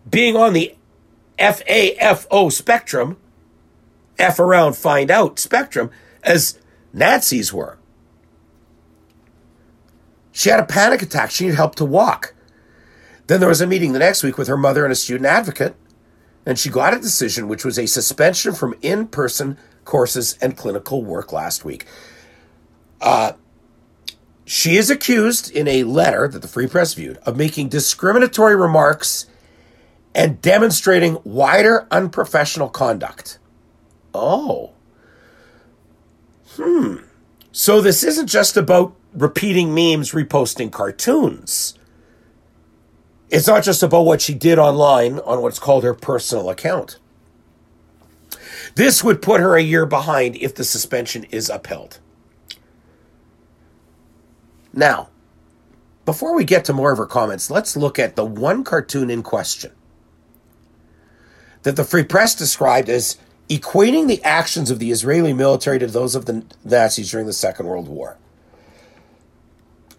being 0.10 0.36
on 0.36 0.54
the 0.54 0.76
FAFO 1.40 2.52
spectrum, 2.52 3.18
F 4.20 4.40
around, 4.40 4.76
find 4.76 5.10
out 5.10 5.40
spectrum, 5.40 5.90
as 6.22 6.60
Nazis 6.94 7.52
were. 7.52 7.80
She 10.32 10.50
had 10.50 10.60
a 10.60 10.66
panic 10.66 11.02
attack. 11.02 11.32
She 11.32 11.46
needed 11.46 11.56
help 11.56 11.74
to 11.76 11.86
walk. 11.86 12.36
Then 13.28 13.40
there 13.40 13.50
was 13.50 13.62
a 13.62 13.68
meeting 13.68 13.92
the 13.92 14.00
next 14.00 14.24
week 14.24 14.38
with 14.38 14.48
her 14.48 14.58
mother 14.58 14.84
and 14.84 14.92
a 14.92 14.96
student 14.96 15.26
advocate, 15.26 15.76
and 16.46 16.58
she 16.58 16.70
got 16.70 16.94
a 16.94 17.00
decision 17.00 17.48
which 17.48 17.66
was 17.66 17.78
a 17.78 17.86
suspension 17.86 18.54
from 18.54 18.74
in 18.82 19.08
person 19.08 19.58
courses 19.84 20.38
and 20.42 20.58
clinical 20.58 21.04
work 21.04 21.32
last 21.32 21.66
week. 21.66 21.86
Uh, 23.02 23.34
she 24.46 24.78
is 24.78 24.90
accused 24.90 25.52
in 25.52 25.68
a 25.68 25.84
letter 25.84 26.28
that 26.28 26.42
the 26.42 26.48
Free 26.48 26.68
Press 26.68 26.94
viewed 26.94 27.18
of 27.18 27.36
making 27.36 27.68
discriminatory 27.68 28.56
remarks 28.56 29.26
and 30.16 30.42
demonstrating 30.42 31.18
wider 31.26 31.86
unprofessional 31.92 32.70
conduct. 32.70 33.40
Oh. 34.14 34.72
Hmm. 36.56 36.98
So 37.52 37.82
this 37.82 38.04
isn't 38.04 38.28
just 38.28 38.56
about 38.56 38.96
repeating 39.14 39.76
memes, 39.76 40.12
reposting 40.12 40.72
cartoons. 40.72 41.78
It's 43.30 43.48
not 43.48 43.64
just 43.64 43.84
about 43.84 44.06
what 44.06 44.22
she 44.22 44.34
did 44.34 44.58
online 44.58 45.20
on 45.20 45.42
what's 45.42 45.60
called 45.60 45.84
her 45.84 45.94
personal 45.94 46.50
account. 46.50 46.98
This 48.76 49.04
would 49.04 49.22
put 49.22 49.42
her 49.42 49.56
a 49.56 49.62
year 49.62 49.86
behind 49.86 50.36
if 50.38 50.56
the 50.56 50.64
suspension 50.64 51.26
is 51.26 51.50
upheld. 51.50 52.00
Now, 54.74 55.10
before 56.06 56.36
we 56.36 56.46
get 56.46 56.64
to 56.66 56.74
more 56.74 56.92
of 56.92 56.98
her 57.00 57.06
comments, 57.06 57.50
let's 57.52 57.76
look 57.76 58.00
at 58.00 58.16
the 58.16 58.26
one 58.26 58.64
cartoon 58.64 59.10
in 59.10 59.24
question 59.24 59.72
that 61.64 61.76
the 61.76 61.84
Free 61.84 62.04
Press 62.04 62.36
described 62.36 62.88
as 62.88 63.18
equating 63.50 64.08
the 64.08 64.24
actions 64.24 64.72
of 64.72 64.80
the 64.80 64.92
Israeli 64.92 65.34
military 65.34 65.80
to 65.80 65.88
those 65.88 66.16
of 66.16 66.26
the 66.26 66.46
Nazis 66.64 67.12
during 67.12 67.28
the 67.28 67.34
Second 67.34 67.66
World 67.66 67.90
War. 67.90 68.18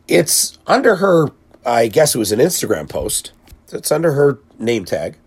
It's 0.07 0.59
under 0.67 0.97
her 0.97 1.29
I 1.65 1.89
guess 1.89 2.15
it 2.15 2.19
was 2.19 2.33
an 2.33 2.39
Instagram 2.39 2.89
post. 2.89 3.33
It's 3.73 3.93
under 3.93 4.13
her 4.13 4.39
name 4.59 4.85
tag 4.85 5.19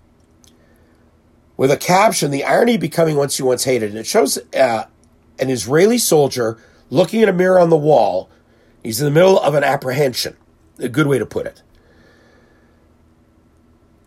with 1.61 1.69
a 1.69 1.77
caption, 1.77 2.31
The 2.31 2.43
irony 2.43 2.75
becoming 2.75 3.15
Once 3.17 3.37
you 3.37 3.45
once 3.45 3.65
hated. 3.65 3.91
And 3.91 3.99
it 3.99 4.07
shows 4.07 4.39
uh, 4.55 4.85
an 5.37 5.51
Israeli 5.51 5.99
soldier 5.99 6.57
looking 6.89 7.21
at 7.21 7.29
a 7.29 7.33
mirror 7.33 7.59
on 7.59 7.69
the 7.69 7.77
wall. 7.77 8.31
He's 8.81 8.99
in 8.99 9.05
the 9.05 9.11
middle 9.11 9.39
of 9.39 9.53
an 9.53 9.63
apprehension, 9.63 10.37
a 10.79 10.89
good 10.89 11.05
way 11.05 11.19
to 11.19 11.25
put 11.27 11.45
it. 11.45 11.61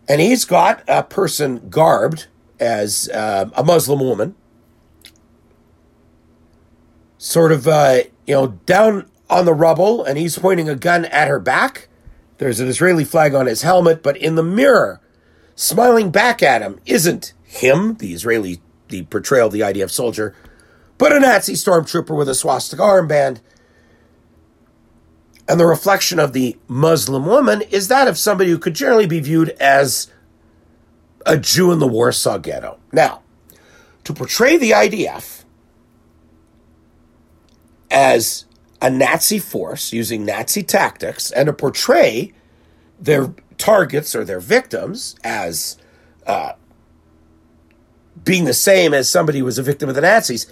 And 0.09 0.19
he's 0.19 0.43
got 0.43 0.83
a 0.85 1.01
person 1.01 1.69
garbed 1.69 2.27
as 2.59 3.07
uh, 3.07 3.49
a 3.55 3.63
Muslim 3.63 4.01
woman, 4.01 4.35
sort 7.17 7.53
of, 7.53 7.69
uh, 7.69 7.99
you 8.27 8.35
know, 8.35 8.47
down 8.65 9.09
on 9.29 9.45
the 9.45 9.53
rubble, 9.53 10.03
and 10.03 10.17
he's 10.17 10.37
pointing 10.37 10.67
a 10.67 10.75
gun 10.75 11.05
at 11.05 11.29
her 11.29 11.39
back 11.39 11.87
there's 12.37 12.59
an 12.59 12.67
Israeli 12.67 13.03
flag 13.03 13.33
on 13.33 13.45
his 13.45 13.61
helmet, 13.61 14.03
but 14.03 14.17
in 14.17 14.35
the 14.35 14.43
mirror, 14.43 15.01
smiling 15.55 16.11
back 16.11 16.43
at 16.43 16.61
him, 16.61 16.79
isn't 16.85 17.33
him, 17.43 17.95
the 17.95 18.13
Israeli, 18.13 18.61
the 18.89 19.03
portrayal 19.03 19.47
of 19.47 19.53
the 19.53 19.61
IDF 19.61 19.89
soldier, 19.89 20.35
but 20.97 21.13
a 21.13 21.19
Nazi 21.19 21.53
stormtrooper 21.53 22.15
with 22.15 22.29
a 22.29 22.35
swastika 22.35 22.81
armband. 22.81 23.39
And 25.47 25.59
the 25.59 25.65
reflection 25.65 26.19
of 26.19 26.33
the 26.33 26.57
Muslim 26.67 27.25
woman 27.25 27.61
is 27.61 27.87
that 27.87 28.07
of 28.07 28.17
somebody 28.17 28.49
who 28.49 28.57
could 28.57 28.73
generally 28.73 29.05
be 29.05 29.19
viewed 29.19 29.49
as 29.51 30.11
a 31.25 31.37
Jew 31.37 31.71
in 31.71 31.79
the 31.79 31.87
Warsaw 31.87 32.39
Ghetto. 32.39 32.79
Now, 32.91 33.21
to 34.03 34.13
portray 34.13 34.57
the 34.57 34.71
IDF 34.71 35.43
as 37.91 38.45
a 38.85 38.89
Nazi 38.91 39.39
force 39.39 39.91
using 39.91 40.25
Nazi 40.25 40.61
tactics 40.61 41.31
and 41.31 41.47
to 41.47 41.53
portray 41.53 42.31
their 42.99 43.33
targets 43.57 44.15
or 44.15 44.23
their 44.23 44.39
victims 44.39 45.15
as 45.23 45.77
uh, 46.27 46.51
being 48.23 48.45
the 48.45 48.53
same 48.53 48.93
as 48.93 49.09
somebody 49.09 49.39
who 49.39 49.45
was 49.45 49.57
a 49.57 49.63
victim 49.63 49.89
of 49.89 49.95
the 49.95 50.01
Nazis. 50.01 50.45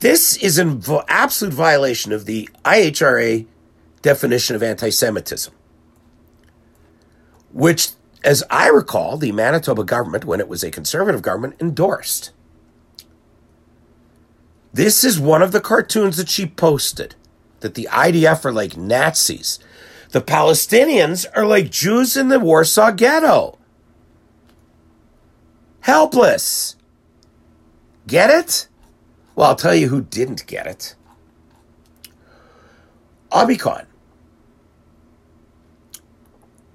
This 0.00 0.36
is 0.36 0.58
an 0.58 0.82
absolute 1.08 1.54
violation 1.54 2.12
of 2.12 2.26
the 2.26 2.46
IHRA 2.62 3.46
definition 4.02 4.54
of 4.54 4.62
anti 4.62 4.90
Semitism, 4.90 5.54
which, 7.54 7.92
as 8.22 8.44
I 8.50 8.68
recall, 8.68 9.16
the 9.16 9.32
Manitoba 9.32 9.82
government, 9.84 10.26
when 10.26 10.40
it 10.40 10.48
was 10.48 10.62
a 10.62 10.70
conservative 10.70 11.22
government, 11.22 11.54
endorsed. 11.58 12.32
This 14.74 15.04
is 15.04 15.20
one 15.20 15.40
of 15.40 15.52
the 15.52 15.60
cartoons 15.60 16.16
that 16.16 16.28
she 16.28 16.46
posted 16.46 17.14
that 17.60 17.74
the 17.74 17.88
IDF 17.92 18.44
are 18.44 18.52
like 18.52 18.76
Nazis. 18.76 19.60
The 20.10 20.20
Palestinians 20.20 21.24
are 21.36 21.46
like 21.46 21.70
Jews 21.70 22.16
in 22.16 22.26
the 22.26 22.40
Warsaw 22.40 22.90
Ghetto. 22.90 23.56
Helpless. 25.82 26.74
Get 28.08 28.30
it? 28.30 28.66
Well, 29.36 29.50
I'll 29.50 29.56
tell 29.56 29.76
you 29.76 29.88
who 29.88 30.02
didn't 30.02 30.44
get 30.48 30.66
it. 30.66 30.96
Obby 33.30 33.58
Khan. 33.58 33.86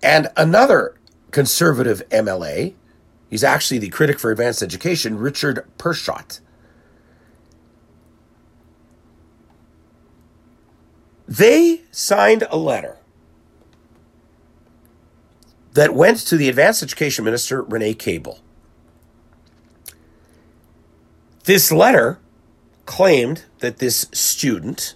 And 0.01 0.29
another 0.37 0.95
conservative 1.31 2.01
MLA, 2.11 2.75
he's 3.29 3.43
actually 3.43 3.79
the 3.79 3.89
critic 3.89 4.19
for 4.19 4.31
advanced 4.31 4.63
education, 4.63 5.17
Richard 5.17 5.67
Perchotte. 5.77 6.39
They 11.29 11.83
signed 11.91 12.47
a 12.49 12.57
letter 12.57 12.97
that 15.73 15.93
went 15.93 16.17
to 16.17 16.35
the 16.35 16.49
Advanced 16.49 16.81
Education 16.81 17.23
Minister, 17.23 17.61
Renee 17.61 17.93
Cable. 17.93 18.39
This 21.43 21.71
letter 21.71 22.19
claimed 22.87 23.45
that 23.59 23.77
this 23.77 24.07
student 24.11 24.95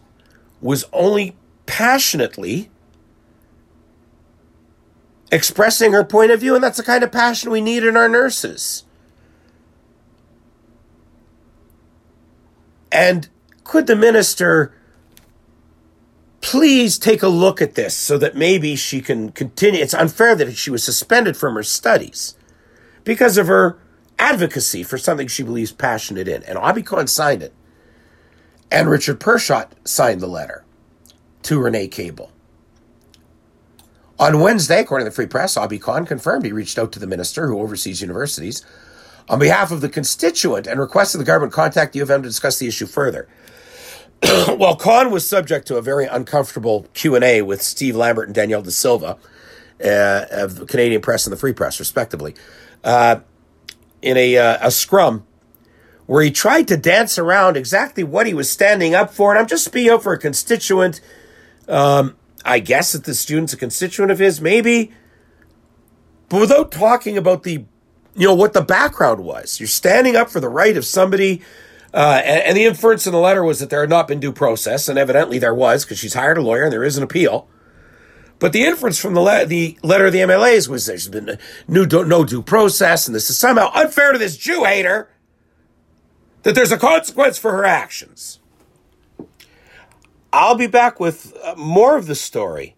was 0.59 0.85
only 0.91 1.37
passionately 1.67 2.71
expressing 5.31 5.91
her 5.91 6.03
point 6.03 6.31
of 6.31 6.39
view, 6.39 6.55
and 6.55 6.63
that's 6.63 6.77
the 6.77 6.83
kind 6.83 7.03
of 7.03 7.11
passion 7.11 7.51
we 7.51 7.61
need 7.61 7.83
in 7.83 7.95
our 7.95 8.09
nurses. 8.09 8.85
And 12.91 13.29
could 13.63 13.85
the 13.85 13.95
minister 13.95 14.73
please 16.43 16.99
take 16.99 17.23
a 17.23 17.27
look 17.27 17.61
at 17.61 17.73
this 17.73 17.95
so 17.95 18.17
that 18.17 18.35
maybe 18.35 18.75
she 18.75 19.01
can 19.01 19.31
continue. 19.31 19.81
It's 19.81 19.93
unfair 19.93 20.35
that 20.35 20.55
she 20.55 20.69
was 20.69 20.83
suspended 20.83 21.35
from 21.35 21.55
her 21.55 21.63
studies 21.63 22.35
because 23.03 23.37
of 23.37 23.47
her 23.47 23.79
advocacy 24.19 24.83
for 24.83 24.97
something 24.97 25.27
she 25.27 25.41
believes 25.41 25.71
passionate 25.71 26.27
in. 26.27 26.43
And 26.43 26.85
Khan 26.85 27.07
signed 27.07 27.41
it. 27.41 27.53
And 28.69 28.89
Richard 28.89 29.19
Perchotte 29.19 29.71
signed 29.85 30.21
the 30.21 30.27
letter 30.27 30.65
to 31.43 31.59
Renee 31.59 31.87
Cable. 31.87 32.29
On 34.19 34.39
Wednesday, 34.39 34.81
according 34.81 35.05
to 35.05 35.09
the 35.09 35.15
Free 35.15 35.25
Press, 35.25 35.55
Obby 35.55 35.81
Khan 35.81 36.05
confirmed 36.05 36.45
he 36.45 36.51
reached 36.51 36.77
out 36.77 36.91
to 36.91 36.99
the 36.99 37.07
minister 37.07 37.47
who 37.47 37.59
oversees 37.59 38.01
universities 38.01 38.65
on 39.29 39.39
behalf 39.39 39.71
of 39.71 39.81
the 39.81 39.89
constituent 39.89 40.67
and 40.67 40.79
requested 40.79 41.21
the 41.21 41.25
government 41.25 41.53
contact 41.53 41.93
the 41.93 41.99
U 41.99 42.03
of 42.03 42.11
M 42.11 42.21
to 42.21 42.29
discuss 42.29 42.59
the 42.59 42.67
issue 42.67 42.85
further. 42.85 43.29
While 44.57 44.75
Khan 44.75 45.11
was 45.11 45.27
subject 45.27 45.67
to 45.67 45.77
a 45.77 45.81
very 45.81 46.05
uncomfortable 46.05 46.87
Q&A 46.93 47.41
with 47.41 47.61
Steve 47.61 47.95
Lambert 47.95 48.27
and 48.27 48.35
Danielle 48.35 48.61
Da 48.61 48.69
Silva 48.69 49.17
uh, 49.83 50.25
of 50.31 50.55
the 50.55 50.65
Canadian 50.65 51.01
Press 51.01 51.25
and 51.25 51.33
the 51.33 51.37
Free 51.37 51.53
Press, 51.53 51.79
respectively, 51.79 52.35
uh, 52.83 53.19
in 54.01 54.17
a, 54.17 54.37
uh, 54.37 54.67
a 54.67 54.71
scrum 54.71 55.25
where 56.05 56.23
he 56.23 56.31
tried 56.31 56.67
to 56.67 56.77
dance 56.77 57.17
around 57.17 57.57
exactly 57.57 58.03
what 58.03 58.27
he 58.27 58.33
was 58.33 58.49
standing 58.49 58.93
up 58.93 59.13
for. 59.13 59.31
And 59.31 59.39
I'm 59.39 59.47
just 59.47 59.65
speaking 59.65 59.99
for 59.99 60.13
a 60.13 60.19
constituent. 60.19 61.01
Um, 61.67 62.15
I 62.45 62.59
guess 62.59 62.91
that 62.91 63.05
the 63.05 63.13
student's 63.13 63.53
a 63.53 63.57
constituent 63.57 64.11
of 64.11 64.19
his, 64.19 64.41
maybe, 64.41 64.91
but 66.29 66.41
without 66.41 66.71
talking 66.71 67.17
about 67.17 67.43
the, 67.43 67.65
you 68.15 68.27
know, 68.27 68.33
what 68.33 68.53
the 68.53 68.61
background 68.61 69.23
was. 69.23 69.59
You're 69.59 69.67
standing 69.67 70.15
up 70.15 70.29
for 70.29 70.39
the 70.39 70.49
right 70.49 70.75
of 70.75 70.85
somebody. 70.85 71.41
Uh, 71.93 72.21
and, 72.25 72.41
and 72.43 72.57
the 72.57 72.65
inference 72.65 73.05
in 73.05 73.13
the 73.13 73.19
letter 73.19 73.43
was 73.43 73.59
that 73.59 73.69
there 73.69 73.81
had 73.81 73.89
not 73.89 74.07
been 74.07 74.19
due 74.19 74.31
process, 74.31 74.89
and 74.89 74.97
evidently 74.97 75.37
there 75.37 75.53
was 75.53 75.85
because 75.85 75.99
she's 75.99 76.15
hired 76.15 76.37
a 76.37 76.41
lawyer 76.41 76.63
and 76.63 76.73
there 76.73 76.83
is 76.83 76.97
an 76.97 77.03
appeal. 77.03 77.47
But 78.39 78.51
the 78.51 78.63
inference 78.63 78.99
from 78.99 79.13
the, 79.13 79.21
le- 79.21 79.45
the 79.45 79.77
letter 79.83 80.07
of 80.07 80.13
the 80.13 80.19
MLAs 80.19 80.67
was 80.67 80.85
there's 80.85 81.07
been 81.07 81.37
no, 81.67 81.83
no 81.85 82.25
due 82.25 82.41
process, 82.41 83.07
and 83.07 83.15
this 83.15 83.29
is 83.29 83.37
somehow 83.37 83.71
unfair 83.73 84.11
to 84.11 84.17
this 84.17 84.35
Jew 84.35 84.63
hater 84.63 85.09
that 86.41 86.55
there's 86.55 86.71
a 86.71 86.77
consequence 86.77 87.37
for 87.37 87.51
her 87.51 87.63
actions. 87.63 88.39
I'll 90.33 90.55
be 90.55 90.67
back 90.67 90.99
with 90.99 91.37
uh, 91.43 91.53
more 91.55 91.95
of 91.95 92.07
the 92.07 92.15
story 92.15 92.75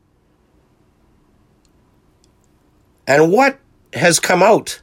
and 3.07 3.31
what 3.31 3.59
has 3.93 4.19
come 4.19 4.43
out 4.43 4.81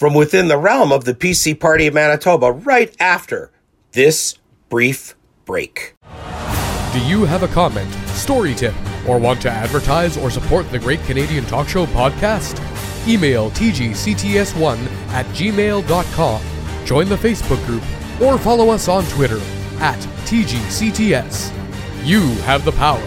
from 0.00 0.14
within 0.14 0.48
the 0.48 0.56
realm 0.56 0.92
of 0.92 1.04
the 1.04 1.12
PC 1.12 1.60
Party 1.60 1.86
of 1.86 1.92
Manitoba 1.92 2.50
right 2.50 2.96
after 2.98 3.52
this 3.92 4.38
brief 4.70 5.14
break. 5.44 5.94
Do 6.94 7.04
you 7.04 7.26
have 7.26 7.42
a 7.42 7.48
comment, 7.48 7.92
story 8.06 8.54
tip, 8.54 8.74
or 9.06 9.18
want 9.18 9.42
to 9.42 9.50
advertise 9.50 10.16
or 10.16 10.30
support 10.30 10.70
the 10.70 10.78
Great 10.78 11.02
Canadian 11.02 11.44
Talk 11.44 11.68
Show 11.68 11.84
podcast? 11.84 12.56
Email 13.06 13.50
tgcts1 13.50 14.78
at 15.10 15.26
gmail.com, 15.26 16.42
join 16.86 17.06
the 17.10 17.16
Facebook 17.16 17.62
group, 17.66 17.82
or 18.22 18.38
follow 18.38 18.70
us 18.70 18.88
on 18.88 19.04
Twitter 19.04 19.40
at 19.80 19.98
TGCTS. 20.24 21.52
You 22.06 22.22
have 22.44 22.64
the 22.64 22.72
power. 22.72 23.06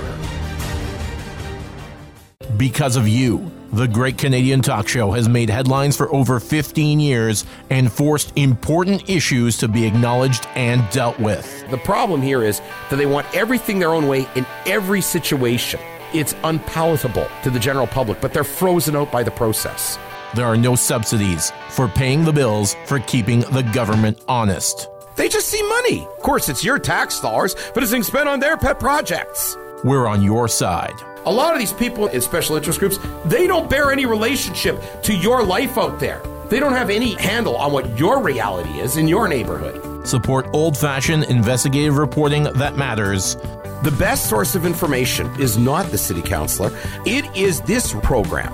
Because 2.55 2.95
of 2.95 3.07
you, 3.07 3.51
the 3.73 3.87
Great 3.87 4.19
Canadian 4.19 4.61
Talk 4.61 4.87
Show 4.87 5.11
has 5.13 5.27
made 5.27 5.49
headlines 5.49 5.97
for 5.97 6.13
over 6.13 6.39
15 6.39 6.99
years 6.99 7.43
and 7.71 7.91
forced 7.91 8.31
important 8.37 9.09
issues 9.09 9.57
to 9.57 9.67
be 9.67 9.83
acknowledged 9.87 10.45
and 10.53 10.87
dealt 10.91 11.19
with. 11.19 11.67
The 11.71 11.79
problem 11.79 12.21
here 12.21 12.43
is 12.43 12.61
that 12.91 12.97
they 12.97 13.07
want 13.07 13.25
everything 13.35 13.79
their 13.79 13.89
own 13.89 14.07
way 14.07 14.27
in 14.35 14.45
every 14.67 15.01
situation. 15.01 15.79
It's 16.13 16.35
unpalatable 16.43 17.27
to 17.41 17.49
the 17.49 17.57
general 17.57 17.87
public, 17.87 18.21
but 18.21 18.31
they're 18.31 18.43
frozen 18.43 18.95
out 18.95 19.11
by 19.11 19.23
the 19.23 19.31
process. 19.31 19.97
There 20.35 20.45
are 20.45 20.57
no 20.57 20.75
subsidies 20.75 21.51
for 21.69 21.87
paying 21.87 22.25
the 22.25 22.33
bills 22.33 22.75
for 22.85 22.99
keeping 22.99 23.39
the 23.39 23.63
government 23.73 24.21
honest. 24.27 24.87
They 25.15 25.29
just 25.29 25.47
see 25.47 25.61
money. 25.67 26.01
Of 26.01 26.19
course, 26.19 26.47
it's 26.47 26.63
your 26.63 26.77
tax 26.77 27.19
dollars, 27.19 27.55
but 27.73 27.81
it's 27.81 27.91
being 27.91 28.03
spent 28.03 28.29
on 28.29 28.39
their 28.39 28.55
pet 28.55 28.79
projects. 28.79 29.57
We're 29.83 30.05
on 30.05 30.21
your 30.21 30.47
side. 30.47 30.93
A 31.25 31.31
lot 31.31 31.53
of 31.53 31.59
these 31.59 31.73
people 31.73 32.07
in 32.07 32.21
special 32.21 32.55
interest 32.55 32.79
groups, 32.79 32.99
they 33.25 33.47
don't 33.47 33.69
bear 33.69 33.91
any 33.91 34.05
relationship 34.05 34.81
to 35.03 35.15
your 35.15 35.43
life 35.43 35.77
out 35.77 35.99
there. 35.99 36.21
They 36.49 36.59
don't 36.59 36.73
have 36.73 36.89
any 36.89 37.15
handle 37.15 37.55
on 37.55 37.71
what 37.71 37.97
your 37.97 38.21
reality 38.21 38.79
is 38.79 38.97
in 38.97 39.07
your 39.07 39.27
neighborhood. 39.27 40.07
Support 40.07 40.47
old 40.53 40.77
fashioned 40.77 41.23
investigative 41.23 41.97
reporting 41.97 42.43
that 42.43 42.75
matters. 42.75 43.35
The 43.83 43.95
best 43.97 44.29
source 44.29 44.55
of 44.55 44.65
information 44.65 45.27
is 45.39 45.57
not 45.57 45.91
the 45.91 45.97
city 45.97 46.21
councilor, 46.21 46.71
it 47.05 47.25
is 47.35 47.61
this 47.61 47.93
program 48.03 48.53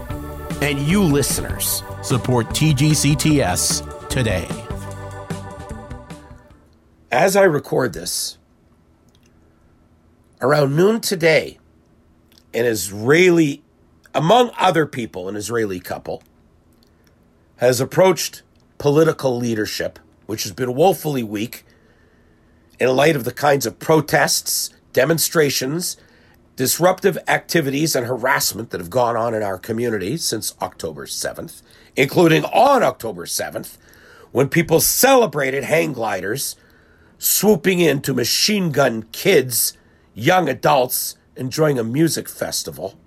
and 0.61 0.79
you 0.79 1.03
listeners. 1.03 1.83
Support 2.01 2.47
TGCTS 2.47 4.09
today. 4.09 4.47
As 7.11 7.35
I 7.35 7.43
record 7.43 7.93
this, 7.93 8.37
around 10.41 10.75
noon 10.75 11.01
today, 11.01 11.58
an 12.53 12.65
Israeli, 12.65 13.61
among 14.13 14.51
other 14.57 14.85
people, 14.85 15.29
an 15.29 15.35
Israeli 15.35 15.79
couple, 15.79 16.23
has 17.57 17.79
approached 17.79 18.41
political 18.77 19.37
leadership, 19.37 19.99
which 20.25 20.43
has 20.43 20.51
been 20.51 20.73
woefully 20.73 21.23
weak 21.23 21.65
in 22.79 22.95
light 22.95 23.15
of 23.15 23.25
the 23.25 23.33
kinds 23.33 23.65
of 23.65 23.79
protests, 23.79 24.69
demonstrations, 24.93 25.97
disruptive 26.55 27.17
activities, 27.27 27.95
and 27.95 28.05
harassment 28.05 28.69
that 28.69 28.79
have 28.79 28.89
gone 28.89 29.15
on 29.15 29.33
in 29.33 29.43
our 29.43 29.57
community 29.57 30.17
since 30.17 30.55
October 30.61 31.05
7th, 31.05 31.61
including 31.95 32.45
on 32.45 32.83
October 32.83 33.25
7th, 33.25 33.77
when 34.31 34.47
people 34.49 34.79
celebrated 34.79 35.63
hang 35.63 35.93
gliders 35.93 36.55
swooping 37.17 37.79
in 37.79 38.01
to 38.01 38.13
machine 38.13 38.71
gun 38.71 39.03
kids, 39.11 39.77
young 40.13 40.47
adults, 40.47 41.15
enjoying 41.39 41.79
a 41.79 41.83
music 41.83 42.27
festival. 42.29 42.99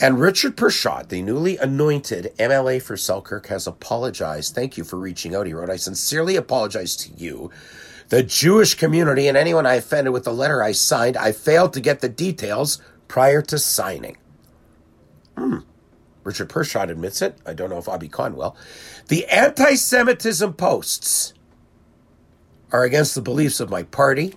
And 0.00 0.20
Richard 0.20 0.56
Perchotte, 0.56 1.08
the 1.08 1.22
newly 1.22 1.56
anointed 1.56 2.32
MLA 2.38 2.80
for 2.80 2.96
Selkirk, 2.96 3.48
has 3.48 3.66
apologized. 3.66 4.54
Thank 4.54 4.76
you 4.76 4.84
for 4.84 4.96
reaching 4.96 5.34
out. 5.34 5.46
He 5.46 5.54
wrote, 5.54 5.70
I 5.70 5.76
sincerely 5.76 6.36
apologize 6.36 6.94
to 6.96 7.12
you, 7.14 7.50
the 8.08 8.22
Jewish 8.22 8.74
community, 8.74 9.26
and 9.26 9.36
anyone 9.36 9.66
I 9.66 9.74
offended 9.74 10.12
with 10.12 10.22
the 10.24 10.32
letter 10.32 10.62
I 10.62 10.70
signed. 10.70 11.16
I 11.16 11.32
failed 11.32 11.72
to 11.72 11.80
get 11.80 12.00
the 12.00 12.08
details 12.08 12.80
prior 13.08 13.42
to 13.42 13.58
signing. 13.58 14.18
Hmm. 15.36 15.58
Richard 16.22 16.48
Perchotte 16.48 16.90
admits 16.90 17.22
it. 17.22 17.38
I 17.44 17.54
don't 17.54 17.70
know 17.70 17.78
if 17.78 17.86
Obby 17.86 18.10
Khan 18.10 18.36
will. 18.36 18.56
The 19.08 19.26
anti 19.26 19.74
Semitism 19.74 20.52
posts 20.52 21.32
are 22.72 22.84
against 22.84 23.14
the 23.14 23.22
beliefs 23.22 23.60
of 23.60 23.70
my 23.70 23.82
party, 23.82 24.34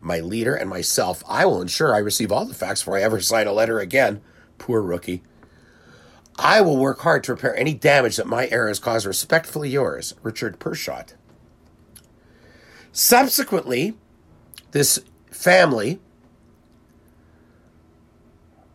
my 0.00 0.20
leader, 0.20 0.54
and 0.54 0.70
myself. 0.70 1.22
I 1.28 1.44
will 1.44 1.60
ensure 1.60 1.94
I 1.94 1.98
receive 1.98 2.32
all 2.32 2.44
the 2.44 2.54
facts 2.54 2.82
before 2.82 2.96
I 2.96 3.02
ever 3.02 3.20
sign 3.20 3.46
a 3.46 3.52
letter 3.52 3.78
again. 3.78 4.20
Poor 4.58 4.80
rookie. 4.80 5.22
I 6.38 6.62
will 6.62 6.78
work 6.78 7.00
hard 7.00 7.22
to 7.24 7.34
repair 7.34 7.54
any 7.54 7.74
damage 7.74 8.16
that 8.16 8.26
my 8.26 8.48
errors 8.48 8.78
has 8.78 8.84
caused. 8.84 9.06
Respectfully 9.06 9.68
yours, 9.68 10.14
Richard 10.22 10.58
Perchotte. 10.58 11.14
Subsequently, 12.92 13.94
this 14.72 15.00
family 15.30 16.00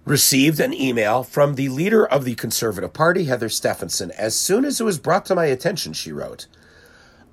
received 0.06 0.60
an 0.60 0.74
email 0.74 1.24
from 1.24 1.56
the 1.56 1.70
leader 1.70 2.06
of 2.06 2.24
the 2.24 2.36
Conservative 2.36 2.94
Party, 2.94 3.26
Heather 3.26 3.50
Stefanson. 3.50 4.12
As 4.12 4.38
soon 4.38 4.64
as 4.64 4.80
it 4.80 4.84
was 4.84 5.00
brought 5.00 5.26
to 5.26 5.36
my 5.36 5.46
attention, 5.46 5.94
she 5.94 6.12
wrote, 6.12 6.46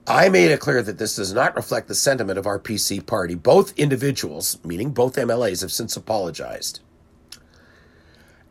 I 0.07 0.29
made 0.29 0.51
it 0.51 0.59
clear 0.59 0.83
that 0.83 0.99
this 0.99 1.17
does 1.17 1.33
not 1.33 1.55
reflect 1.55 1.87
the 1.87 1.95
sentiment 1.95 2.39
of 2.39 2.47
our 2.47 2.59
PC 2.59 3.07
party. 3.07 3.37
Both 3.37 3.79
individuals, 3.79 4.59
meaning 4.65 4.91
both 4.91 5.15
MLAs, 5.15 5.61
have 5.61 5.71
since 5.71 5.97
apologized. 5.97 6.81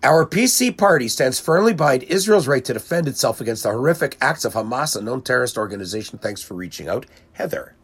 Our 0.02 0.26
PC 0.26 0.76
party 0.76 1.08
stands 1.08 1.40
firmly 1.40 1.74
behind 1.74 2.04
Israel's 2.04 2.48
right 2.48 2.64
to 2.66 2.74
defend 2.74 3.08
itself 3.08 3.42
against 3.42 3.64
the 3.64 3.70
horrific 3.70 4.18
acts 4.22 4.46
of 4.46 4.54
Hamas, 4.54 4.96
a 4.96 5.02
known 5.02 5.22
terrorist 5.22 5.58
organization. 5.58 6.18
Thanks 6.18 6.42
for 6.42 6.56
reaching 6.56 6.88
out, 6.88 7.06
Heather. 7.34 7.76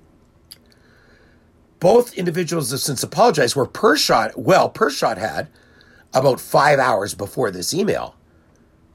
Both 1.80 2.18
individuals 2.18 2.72
have 2.72 2.80
since 2.80 3.04
apologized. 3.04 3.56
Where 3.56 3.66
Perchotte, 3.66 4.36
well, 4.36 4.70
Perchotte 4.70 5.20
had 5.20 5.50
about 6.14 6.40
five 6.40 6.80
hours 6.80 7.14
before 7.14 7.52
this 7.52 7.74
email. 7.74 8.16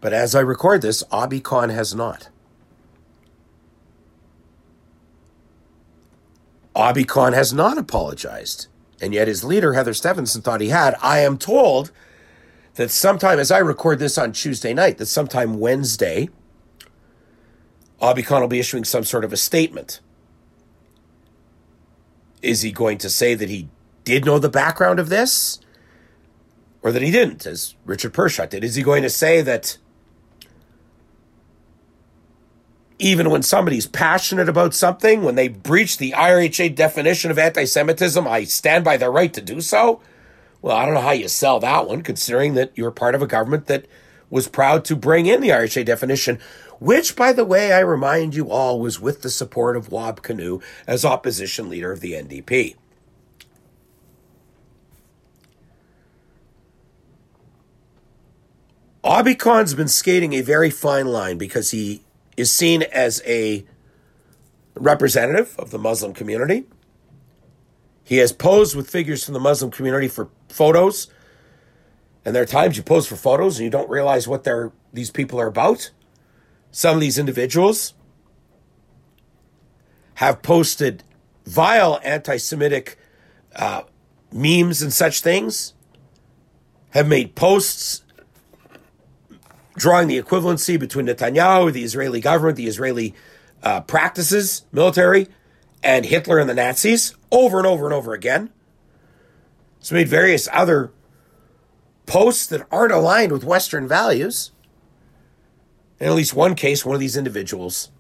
But 0.01 0.13
as 0.13 0.35
I 0.35 0.41
record 0.41 0.83
this, 0.83 1.05
Khan 1.45 1.69
has 1.69 1.95
not. 1.95 2.29
Khan 6.75 7.33
has 7.33 7.53
not 7.53 7.79
apologized. 7.79 8.69
And 9.01 9.13
yet 9.13 9.29
his 9.29 9.43
leader, 9.43 9.73
Heather 9.73 9.95
Stefanson, 9.95 10.43
thought 10.43 10.61
he 10.61 10.69
had. 10.69 10.95
I 11.03 11.21
am 11.21 11.37
told 11.37 11.91
that 12.75 12.91
sometime, 12.91 13.39
as 13.39 13.51
I 13.51 13.59
record 13.59 13.99
this 13.99 14.17
on 14.17 14.33
Tuesday 14.33 14.73
night, 14.73 14.99
that 14.99 15.07
sometime 15.07 15.59
Wednesday, 15.59 16.31
Khan 18.01 18.41
will 18.41 18.49
be 18.49 18.61
issuing 18.61 18.85
some 18.85 19.05
sort 19.05 19.25
of 19.25 19.33
a 19.33 19.37
statement. 19.37 20.01
Is 22.41 22.63
he 22.63 22.73
going 22.73 22.99
to 22.99 23.11
say 23.11 23.35
that 23.35 23.49
he 23.49 23.69
did 24.05 24.25
know 24.25 24.39
the 24.39 24.49
background 24.49 24.99
of 24.99 25.09
this? 25.09 25.61
or 26.83 26.91
that 26.93 27.03
he 27.03 27.11
didn't, 27.11 27.47
as 27.47 27.75
Richard 27.85 28.13
Perchotte 28.13 28.51
did? 28.51 28.65
Is 28.65 28.75
he 28.75 28.83
going 28.83 29.03
to 29.03 29.11
say 29.11 29.41
that 29.43 29.79
even 33.03 33.31
when 33.31 33.43
somebody's 33.43 33.87
passionate 33.87 34.49
about 34.49 34.75
something, 34.75 35.23
when 35.23 35.35
they 35.35 35.49
breach 35.49 35.99
the 35.99 36.13
IRHA 36.13 36.75
definition 36.77 37.31
of 37.31 37.39
anti 37.39 37.65
Semitism, 37.65 38.27
I 38.27 38.45
stand 38.45 38.85
by 38.85 38.97
their 38.97 39.11
right 39.11 39.35
to 39.35 39.41
do 39.41 39.61
so? 39.61 40.01
Well, 40.63 40.77
I 40.77 40.85
don't 40.85 40.95
know 40.95 41.01
how 41.01 41.11
you 41.11 41.27
sell 41.27 41.59
that 41.61 41.89
one, 41.89 42.03
considering 42.03 42.55
that 42.55 42.71
you're 42.77 42.93
part 42.93 43.17
of 43.17 43.23
a 43.23 43.27
government 43.27 43.67
that 43.67 43.87
was 44.31 44.47
proud 44.47 44.85
to 44.87 44.97
bring 44.97 45.27
in 45.27 45.41
the 45.41 45.49
IRHA 45.49 45.85
definition, 45.85 46.39
which, 46.79 47.17
by 47.17 47.33
the 47.33 47.45
way, 47.45 47.73
I 47.73 47.81
remind 47.81 48.37
you 48.37 48.51
all, 48.51 48.79
was 48.79 49.01
with 49.01 49.23
the 49.23 49.31
support 49.31 49.77
of 49.77 49.91
Wab 49.91 50.23
Kinew 50.23 50.63
as 50.87 51.05
opposition 51.05 51.69
leader 51.69 51.91
of 51.91 52.01
the 52.01 52.13
NDP. 52.13 52.77
Obby 59.05 59.37
Khan's 59.37 59.75
been 59.75 59.89
skating 59.89 60.33
a 60.33 60.43
very 60.43 60.71
fine 60.71 61.09
line 61.09 61.37
because 61.37 61.73
he 61.73 62.03
is 62.37 62.55
seen 62.55 62.83
as 62.83 63.23
a 63.27 63.65
representative 64.75 65.55
of 65.59 65.71
the 65.71 65.79
Muslim 65.79 66.15
community. 66.15 66.65
He 68.05 68.19
has 68.19 68.33
posed 68.33 68.75
with 68.75 68.91
figures 68.91 69.25
from 69.25 69.35
the 69.35 69.41
Muslim 69.41 69.71
community 69.71 70.09
for 70.09 70.29
photos. 70.49 71.09
And 72.25 72.35
there 72.35 72.43
are 72.43 72.47
times 72.47 72.77
you 72.77 72.83
pose 72.83 73.07
for 73.07 73.17
photos 73.17 73.59
and 73.59 73.65
you 73.65 73.71
don't 73.71 73.89
realize 73.89 74.27
what 74.29 74.45
they're, 74.45 74.73
these 74.93 75.11
people 75.11 75.41
are 75.41 75.47
about. 75.47 75.91
Some 76.71 76.97
of 76.97 77.01
these 77.01 77.19
individuals 77.19 77.95
have 80.15 80.43
posted 80.43 81.05
vile 81.45 82.01
anti 82.05 82.37
Semitic 82.37 82.99
uh, 83.55 83.83
memes 84.33 84.83
and 84.83 84.93
such 84.93 85.21
things, 85.21 85.75
have 86.91 87.09
made 87.09 87.35
posts 87.35 88.02
drawing 89.75 90.09
the 90.09 90.21
equivalency 90.21 90.79
between 90.79 91.07
Netanyahu, 91.07 91.73
the 91.73 91.85
Israeli 91.85 92.21
government, 92.21 92.57
the 92.57 92.67
Israeli 92.67 93.15
uh, 93.63 93.81
practices, 93.83 94.65
military, 94.73 95.29
and 95.83 96.07
Hitler 96.07 96.39
and 96.39 96.49
the 96.49 96.55
Nazis 96.55 97.15
over 97.31 97.59
and 97.59 97.67
over 97.67 97.85
and 97.85 97.95
over 97.95 98.13
again. 98.13 98.51
It's 99.81 99.93
made 99.93 100.09
various 100.09 100.49
other 100.53 100.93
posts 102.07 102.47
that 102.47 102.67
aren't 102.71 102.93
aligned 102.93 103.33
with 103.33 103.45
Western 103.45 103.89
values. 103.89 104.53
In 105.99 106.09
at 106.09 106.15
least 106.15 106.35
one 106.35 106.55
case, 106.55 106.85
one 106.85 106.95
of 106.95 107.01
these 107.01 107.17
individuals 107.17 107.91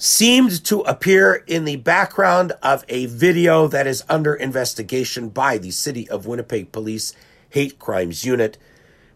seemed 0.00 0.64
to 0.64 0.80
appear 0.82 1.42
in 1.48 1.64
the 1.64 1.76
background 1.76 2.52
of 2.62 2.84
a 2.88 3.06
video 3.06 3.66
that 3.66 3.86
is 3.86 4.04
under 4.08 4.32
investigation 4.32 5.28
by 5.28 5.58
the 5.58 5.72
City 5.72 6.08
of 6.08 6.24
Winnipeg 6.24 6.70
Police 6.70 7.12
Hate 7.50 7.80
Crimes 7.80 8.24
Unit 8.24 8.56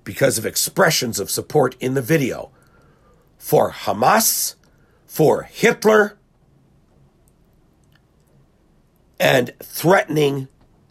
because 0.05 0.39
of 0.39 0.47
expressions 0.47 1.21
of 1.21 1.31
support 1.31 1.77
in 1.81 1.95
the 1.95 2.03
video 2.03 2.51
for 3.39 3.73
Hamas, 3.73 4.55
for 5.07 5.43
Hitler, 5.43 6.19
and 9.19 9.53
threatening 9.61 10.49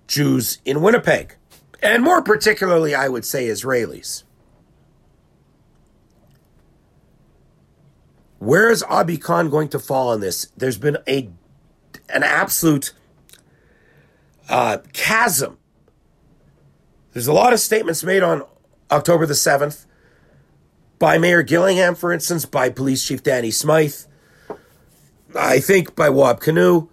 Jews 0.08 0.60
in 0.66 0.82
Winnipeg. 0.82 1.36
And 1.82 2.04
more 2.04 2.22
particularly, 2.22 2.94
I 2.94 3.08
would 3.10 3.26
say 3.26 3.48
Israelis. 3.48 4.24
Where 8.40 8.70
is 8.70 8.84
Obby 8.84 9.22
Khan 9.22 9.50
going 9.50 9.70
to 9.70 9.80
fall 9.80 10.10
on 10.10 10.20
this? 10.20 10.48
There's 10.58 10.78
been 10.78 10.98
a 11.08 11.30
an 12.10 12.24
absolute 12.24 12.94
uh, 14.50 14.80
chasm. 14.94 15.58
There's 17.14 17.28
a 17.28 17.34
lot 17.34 17.54
of 17.54 17.60
statements 17.60 18.04
made 18.04 18.24
on 18.24 18.44
October 18.92 19.26
the 19.26 19.34
7th 19.34 19.86
by 21.00 21.18
Mayor 21.18 21.42
Gillingham, 21.42 21.96
for 21.96 22.12
instance, 22.12 22.46
by 22.46 22.70
Police 22.70 23.08
Chief 23.08 23.24
Danny 23.24 23.50
Smyth, 23.50 24.08
I 25.36 25.60
think 25.60 25.96
by 25.96 26.10
Wab 26.10 26.42
Kinew, 26.42 26.90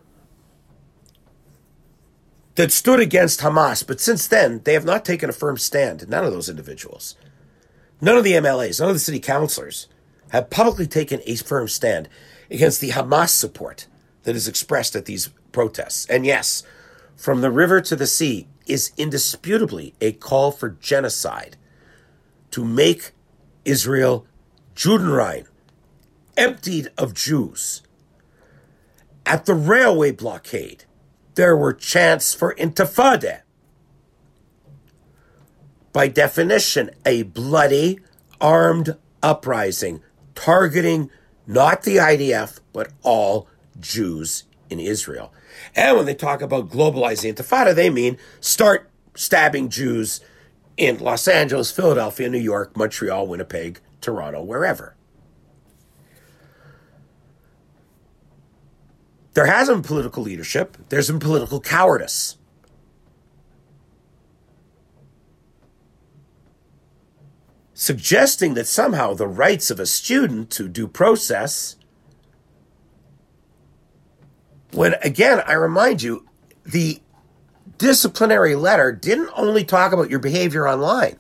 that 2.54 2.72
stood 2.72 3.00
against 3.00 3.40
Hamas. 3.40 3.87
But 3.87 4.00
since 4.00 4.26
then, 4.26 4.62
they 4.64 4.72
have 4.72 4.84
not 4.84 5.04
taken 5.04 5.28
a 5.28 5.32
firm 5.32 5.58
stand. 5.58 6.08
None 6.08 6.24
of 6.24 6.32
those 6.32 6.48
individuals. 6.48 7.16
None 8.00 8.16
of 8.16 8.24
the 8.24 8.32
MLAs, 8.32 8.80
none 8.80 8.88
of 8.88 8.94
the 8.94 9.00
city 9.00 9.20
councilors 9.20 9.88
have 10.30 10.50
publicly 10.50 10.87
taken 10.87 11.20
a 11.26 11.37
firm 11.37 11.68
stand 11.68 12.08
against 12.50 12.80
the 12.80 12.90
Hamas 12.90 13.30
support 13.30 13.87
that 14.22 14.37
is 14.37 14.48
expressed 14.48 14.94
at 14.94 15.04
these 15.04 15.28
protests. 15.52 16.06
And 16.06 16.24
yes, 16.24 16.62
from 17.16 17.40
the 17.40 17.50
river 17.50 17.80
to 17.80 17.96
the 17.96 18.06
sea 18.06 18.46
is 18.66 18.92
indisputably 18.96 19.94
a 20.00 20.12
call 20.12 20.52
for 20.52 20.70
genocide 20.70 21.56
to 22.50 22.64
make 22.64 23.12
Israel 23.64 24.26
Judenrein, 24.74 25.46
emptied 26.37 26.88
of 26.96 27.14
Jews. 27.14 27.82
At 29.26 29.44
the 29.46 29.54
railway 29.54 30.12
blockade, 30.12 30.84
there 31.34 31.56
were 31.56 31.72
chants 31.72 32.34
for 32.34 32.54
intifada. 32.54 33.42
By 35.92 36.08
definition, 36.08 36.90
a 37.04 37.24
bloody, 37.24 38.00
armed 38.40 38.96
uprising 39.22 40.02
targeting 40.38 41.11
not 41.46 41.82
the 41.82 41.96
IDF, 41.96 42.61
but 42.72 42.92
all 43.02 43.48
Jews 43.80 44.44
in 44.70 44.78
Israel. 44.78 45.32
And 45.74 45.96
when 45.96 46.06
they 46.06 46.14
talk 46.14 46.42
about 46.42 46.70
globalizing 46.70 47.34
intifada, 47.34 47.74
they 47.74 47.90
mean 47.90 48.18
start 48.40 48.88
stabbing 49.14 49.68
Jews 49.68 50.20
in 50.78 50.98
Los 50.98 51.26
Angeles, 51.26 51.72
Philadelphia, 51.72 52.28
New 52.30 52.38
York, 52.38 52.76
Montreal, 52.76 53.26
Winnipeg, 53.26 53.80
Toronto, 54.00 54.42
wherever. 54.42 54.94
There 59.34 59.46
hasn't 59.46 59.78
been 59.78 59.88
political 59.88 60.22
leadership, 60.22 60.76
there's 60.88 61.08
been 61.08 61.20
political 61.20 61.60
cowardice. 61.60 62.36
Suggesting 67.74 68.54
that 68.54 68.66
somehow 68.66 69.14
the 69.14 69.28
rights 69.28 69.70
of 69.70 69.78
a 69.78 69.86
student 69.86 70.50
to 70.50 70.68
due 70.68 70.88
process, 70.88 71.76
when 74.72 74.94
again, 75.02 75.42
I 75.46 75.52
remind 75.52 76.02
you, 76.02 76.26
the 76.64 77.00
disciplinary 77.78 78.54
letter 78.54 78.92
didn't 78.92 79.30
only 79.34 79.64
talk 79.64 79.92
about 79.92 80.10
your 80.10 80.18
behavior 80.18 80.68
online. 80.68 81.18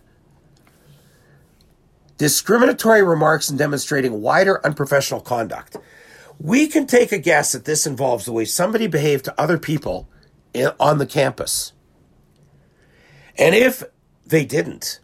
Discriminatory 2.18 3.02
remarks 3.02 3.48
and 3.48 3.58
demonstrating 3.58 4.20
wider 4.20 4.64
unprofessional 4.66 5.20
conduct. 5.20 5.76
We 6.40 6.66
can 6.66 6.86
take 6.86 7.12
a 7.12 7.18
guess 7.18 7.52
that 7.52 7.64
this 7.64 7.86
involves 7.86 8.24
the 8.24 8.32
way 8.32 8.44
somebody 8.44 8.86
behaved 8.86 9.24
to 9.26 9.40
other 9.40 9.58
people 9.58 10.08
on 10.80 10.98
the 10.98 11.06
campus. 11.06 11.72
And 13.36 13.54
if 13.54 13.84
they 14.26 14.44
didn't, 14.44 15.00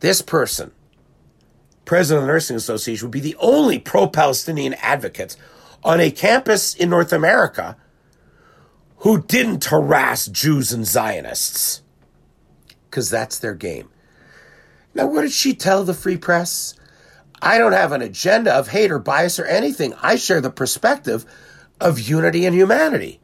this 0.00 0.22
person, 0.22 0.72
president 1.84 2.22
of 2.22 2.26
the 2.26 2.32
Nursing 2.32 2.56
Association, 2.56 3.06
would 3.06 3.12
be 3.12 3.20
the 3.20 3.36
only 3.38 3.78
pro 3.78 4.06
Palestinian 4.06 4.74
advocate 4.74 5.36
on 5.84 6.00
a 6.00 6.10
campus 6.10 6.74
in 6.74 6.88
North 6.88 7.12
America 7.12 7.76
who 9.02 9.20
didn't 9.22 9.64
harass 9.64 10.26
Jews 10.26 10.72
and 10.72 10.86
Zionists. 10.86 11.82
Because 12.88 13.10
that's 13.10 13.38
their 13.38 13.54
game. 13.54 13.88
Now, 14.94 15.06
what 15.06 15.22
did 15.22 15.32
she 15.32 15.54
tell 15.54 15.82
the 15.82 15.94
Free 15.94 16.16
Press? 16.16 16.74
I 17.40 17.58
don't 17.58 17.72
have 17.72 17.90
an 17.90 18.02
agenda 18.02 18.54
of 18.54 18.68
hate 18.68 18.92
or 18.92 19.00
bias 19.00 19.40
or 19.40 19.44
anything. 19.44 19.92
I 20.02 20.14
share 20.14 20.40
the 20.40 20.50
perspective 20.50 21.24
of 21.80 21.98
unity 21.98 22.46
and 22.46 22.54
humanity, 22.54 23.20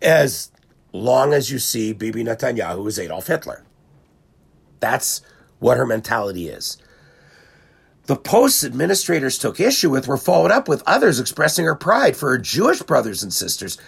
as 0.00 0.52
long 0.92 1.32
as 1.32 1.50
you 1.50 1.58
see 1.58 1.92
Bibi 1.92 2.22
Netanyahu 2.22 2.86
as 2.86 2.98
Adolf 2.98 3.26
Hitler. 3.26 3.64
That's 4.78 5.20
what 5.58 5.78
her 5.78 5.86
mentality 5.86 6.48
is. 6.48 6.76
The 8.06 8.14
posts 8.14 8.62
administrators 8.62 9.36
took 9.36 9.58
issue 9.58 9.90
with 9.90 10.06
were 10.06 10.16
followed 10.16 10.52
up 10.52 10.68
with 10.68 10.84
others 10.86 11.18
expressing 11.18 11.64
her 11.64 11.74
pride 11.74 12.16
for 12.16 12.30
her 12.30 12.38
Jewish 12.38 12.80
brothers 12.82 13.24
and 13.24 13.32
sisters 13.32 13.78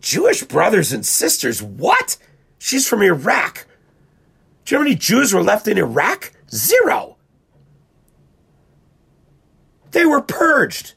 Jewish 0.00 0.42
brothers 0.44 0.92
and 0.92 1.04
sisters. 1.04 1.62
What? 1.62 2.16
She's 2.58 2.88
from 2.88 3.02
Iraq. 3.02 3.66
Do 4.64 4.74
you 4.74 4.78
know 4.78 4.82
how 4.82 4.88
many 4.88 4.96
Jews 4.96 5.32
were 5.32 5.42
left 5.42 5.68
in 5.68 5.78
Iraq? 5.78 6.32
Zero. 6.50 7.16
They 9.92 10.04
were 10.04 10.22
purged. 10.22 10.94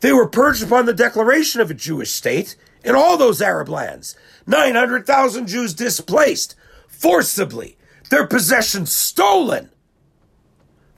They 0.00 0.12
were 0.12 0.28
purged 0.28 0.62
upon 0.62 0.86
the 0.86 0.94
declaration 0.94 1.60
of 1.60 1.70
a 1.70 1.74
Jewish 1.74 2.10
state 2.10 2.56
in 2.82 2.94
all 2.94 3.16
those 3.16 3.42
Arab 3.42 3.68
lands. 3.68 4.16
900,000 4.46 5.46
Jews 5.46 5.74
displaced 5.74 6.56
forcibly, 6.88 7.76
their 8.10 8.26
possessions 8.26 8.92
stolen. 8.92 9.70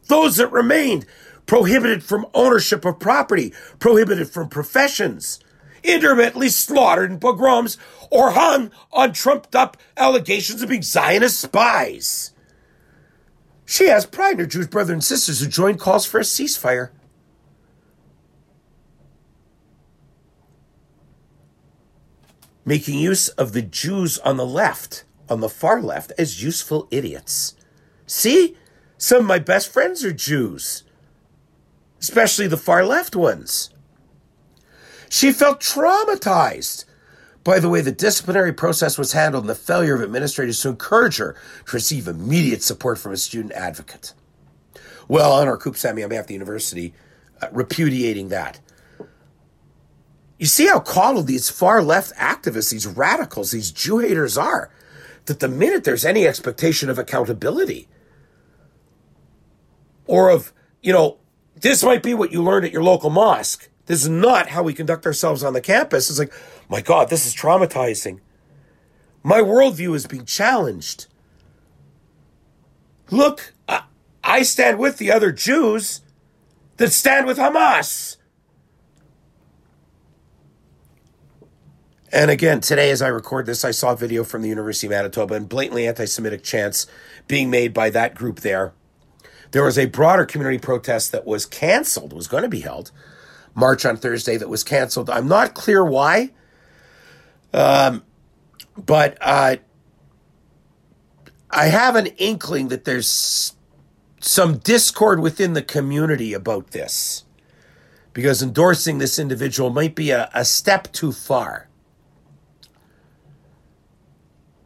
Those 0.09 0.37
that 0.37 0.53
remained 0.53 1.07
prohibited 1.47 2.03
from 2.03 2.27
ownership 2.35 2.85
of 2.85 2.99
property, 2.99 3.53
prohibited 3.79 4.31
from 4.31 4.49
professions, 4.49 5.41
intermittently 5.83 6.49
slaughtered 6.49 7.11
in 7.11 7.19
pogroms 7.19 7.77
or 8.11 8.33
hung 8.33 8.71
on 8.93 9.13
trumped 9.13 9.55
up 9.55 9.77
allegations 9.97 10.63
of 10.63 10.69
being 10.69 10.83
Zionist 10.83 11.41
spies. 11.41 12.33
She 13.65 13.89
has 13.89 14.07
pride 14.07 14.35
in 14.35 14.39
her 14.41 14.47
Jewish 14.47 14.67
brothers 14.67 14.93
and 14.93 15.05
sisters 15.05 15.41
who 15.41 15.49
joined 15.49 15.81
calls 15.81 16.05
for 16.05 16.19
a 16.19 16.25
ceasefire. 16.25 16.91
Making 22.65 22.99
use 22.99 23.29
of 23.31 23.53
the 23.53 23.63
Jews 23.63 24.19
on 24.19 24.37
the 24.37 24.47
left, 24.47 25.05
on 25.29 25.41
the 25.41 25.49
far 25.49 25.83
left, 25.83 26.13
as 26.19 26.43
useful 26.43 26.87
idiots. 26.91 27.57
See? 28.07 28.57
Some 29.03 29.19
of 29.19 29.27
my 29.27 29.41
best 29.41 29.73
friends 29.73 30.05
are 30.05 30.13
Jews, 30.13 30.85
especially 32.01 32.47
the 32.47 32.57
far 32.57 32.85
left 32.85 33.17
ones. 33.17 33.72
She 35.13 35.31
felt 35.31 35.61
traumatized 35.61 36.87
by 37.45 37.59
the 37.59 37.69
way 37.69 37.83
the 37.83 37.93
disciplinary 37.93 38.55
process 38.55 38.97
was 38.97 39.13
handled 39.13 39.43
and 39.43 39.51
the 39.51 39.55
failure 39.55 39.95
of 39.95 40.01
administrators 40.01 40.59
to 40.63 40.71
encourage 40.71 41.19
her 41.19 41.37
to 41.67 41.73
receive 41.77 42.09
immediate 42.09 42.63
support 42.63 42.99
from 42.99 43.13
a 43.13 43.19
student 43.19 43.53
advocate. 43.53 44.15
Well, 45.09 45.33
Honor 45.33 45.59
Coop 45.59 45.77
sent 45.77 45.97
me 45.97 46.03
on 46.03 46.09
behalf 46.09 46.23
of 46.23 46.29
the 46.29 46.35
university 46.35 46.95
uh, 47.43 47.49
repudiating 47.53 48.31
that. 48.31 48.59
You 50.39 50.47
see 50.47 50.67
how 50.67 50.81
coddled 50.81 51.27
these 51.27 51.51
far 51.51 51.83
left 51.83 52.15
activists, 52.17 52.71
these 52.71 52.87
radicals, 52.87 53.51
these 53.51 53.71
Jew 53.71 53.99
haters 53.99 54.39
are. 54.39 54.71
That 55.27 55.41
the 55.41 55.49
minute 55.49 55.85
there's 55.85 56.07
any 56.07 56.27
expectation 56.27 56.89
of 56.89 56.99
accountability 56.99 57.87
or 60.07 60.31
of, 60.31 60.55
you 60.81 60.95
know, 60.95 61.19
this 61.55 61.85
might 61.85 62.03
be 62.03 62.15
what 62.15 62.33
you 62.33 62.43
learned 62.43 62.65
at 62.65 62.73
your 62.73 62.83
local 62.83 63.11
mosque. 63.11 63.69
This 63.93 64.05
is 64.05 64.09
not 64.09 64.49
how 64.49 64.63
we 64.63 64.73
conduct 64.73 65.05
ourselves 65.05 65.45
on 65.45 65.53
the 65.53 65.61
campus. 65.61 66.09
It's 66.09 66.19
like, 66.19 66.33
my 66.67 66.81
God, 66.81 67.11
this 67.11 67.27
is 67.27 67.37
traumatizing. 67.37 68.21
My 69.23 69.41
worldview 69.41 69.95
is 69.95 70.07
being 70.07 70.25
challenged. 70.25 71.09
Look, 73.11 73.53
I, 73.69 73.83
I 74.25 74.45
stand 74.45 74.79
with 74.79 74.97
the 74.97 75.13
other 75.13 75.31
Jews 75.31 76.01
that 76.79 76.91
stand 76.91 77.27
with 77.27 77.37
Hamas. 77.37 78.17
And 82.11 82.31
again, 82.31 82.63
today, 82.63 82.91
as 82.91 83.03
I 83.03 83.09
record 83.09 83.45
this, 83.45 83.63
I 83.63 83.73
saw 83.73 83.93
a 83.93 83.97
video 83.97 84.25
from 84.25 84.41
the 84.41 84.49
University 84.49 84.87
of 84.87 84.93
Manitoba 84.93 85.35
and 85.35 85.47
blatantly 85.47 85.87
anti 85.87 86.07
Semitic 86.07 86.43
chants 86.43 86.87
being 87.29 87.51
made 87.51 87.75
by 87.75 87.91
that 87.91 88.15
group 88.15 88.41
there. 88.41 88.73
There 89.51 89.65
was 89.65 89.77
a 89.77 89.85
broader 89.85 90.25
community 90.25 90.59
protest 90.59 91.13
that 91.13 91.27
was 91.27 91.45
canceled, 91.45 92.15
was 92.15 92.27
going 92.27 92.43
to 92.43 92.49
be 92.49 92.61
held, 92.61 92.91
March 93.55 93.85
on 93.85 93.97
Thursday 93.97 94.37
that 94.37 94.49
was 94.49 94.65
canceled. 94.65 95.11
I'm 95.11 95.29
not 95.29 95.55
clear 95.55 95.85
why, 95.85 96.31
um, 97.53 98.03
but 98.77 99.19
uh, 99.21 99.57
I 101.51 101.67
have 101.67 101.97
an 101.97 102.07
inkling 102.19 102.69
that 102.69 102.85
there's 102.85 103.55
some 104.21 104.59
discord 104.59 105.21
within 105.21 105.53
the 105.53 105.63
community 105.63 106.33
about 106.33 106.71
this 106.71 107.25
because 108.13 108.43
endorsing 108.43 108.99
this 108.99 109.19
individual 109.19 109.71
might 109.71 109.95
be 109.95 110.11
a, 110.11 110.31
a 110.33 110.45
step 110.45 110.91
too 110.93 111.13
far. 111.13 111.69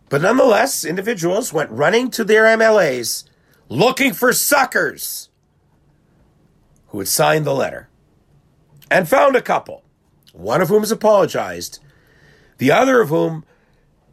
But 0.09 0.23
nonetheless, 0.23 0.85
individuals 0.85 1.53
went 1.53 1.71
running 1.71 2.11
to 2.13 2.23
their 2.23 2.45
MLAs 2.45 3.25
looking 3.69 4.13
for 4.13 4.33
suckers 4.33 5.29
who 6.89 6.99
had 7.01 7.09
signed 7.09 7.45
the 7.45 7.55
letter 7.55 7.89
and 8.91 9.09
found 9.09 9.37
a 9.37 9.43
couple, 9.43 9.83
one 10.33 10.61
of 10.61 10.69
whom 10.69 10.81
has 10.81 10.91
apologized, 10.91 11.81
the 12.59 12.73
other 12.73 13.01
of 13.01 13.09
whom 13.09 13.45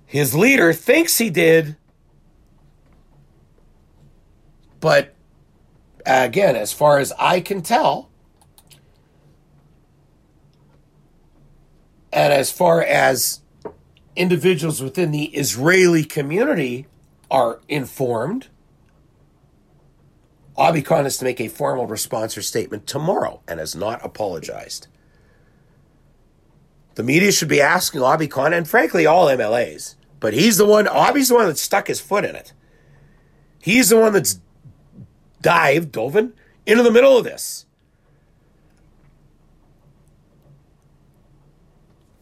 his 0.05 0.35
leader 0.35 0.73
thinks 0.73 1.17
he 1.17 1.29
did. 1.29 1.75
But 4.79 5.13
again, 6.05 6.55
as 6.55 6.73
far 6.73 6.99
as 6.99 7.13
I 7.17 7.39
can 7.39 7.61
tell, 7.61 8.09
and 12.11 12.31
as 12.31 12.51
far 12.51 12.81
as 12.81 13.41
individuals 14.15 14.81
within 14.81 15.11
the 15.11 15.25
Israeli 15.25 16.03
community 16.03 16.85
are 17.31 17.59
informed, 17.67 18.49
Khan 20.55 21.05
is 21.05 21.17
to 21.17 21.25
make 21.25 21.41
a 21.41 21.47
formal 21.47 21.87
response 21.87 22.37
or 22.37 22.41
statement 22.41 22.87
tomorrow 22.87 23.41
and 23.47 23.59
has 23.59 23.75
not 23.75 24.03
apologized. 24.05 24.87
The 26.95 27.03
media 27.03 27.31
should 27.31 27.47
be 27.47 27.61
asking 27.61 28.01
Khan 28.29 28.53
and 28.53 28.67
frankly 28.67 29.05
all 29.05 29.27
MLAs, 29.27 29.95
but 30.19 30.33
he's 30.33 30.57
the 30.57 30.65
one, 30.65 30.85
Obby's 30.85 31.29
the 31.29 31.35
one 31.35 31.47
that 31.47 31.57
stuck 31.57 31.87
his 31.87 31.99
foot 31.99 32.23
in 32.23 32.35
it. 32.35 32.53
He's 33.59 33.89
the 33.89 33.97
one 33.97 34.13
that's 34.13 34.39
dived, 35.41 35.91
Dovin, 35.91 36.33
into 36.65 36.83
the 36.83 36.91
middle 36.91 37.17
of 37.17 37.23
this. 37.23 37.65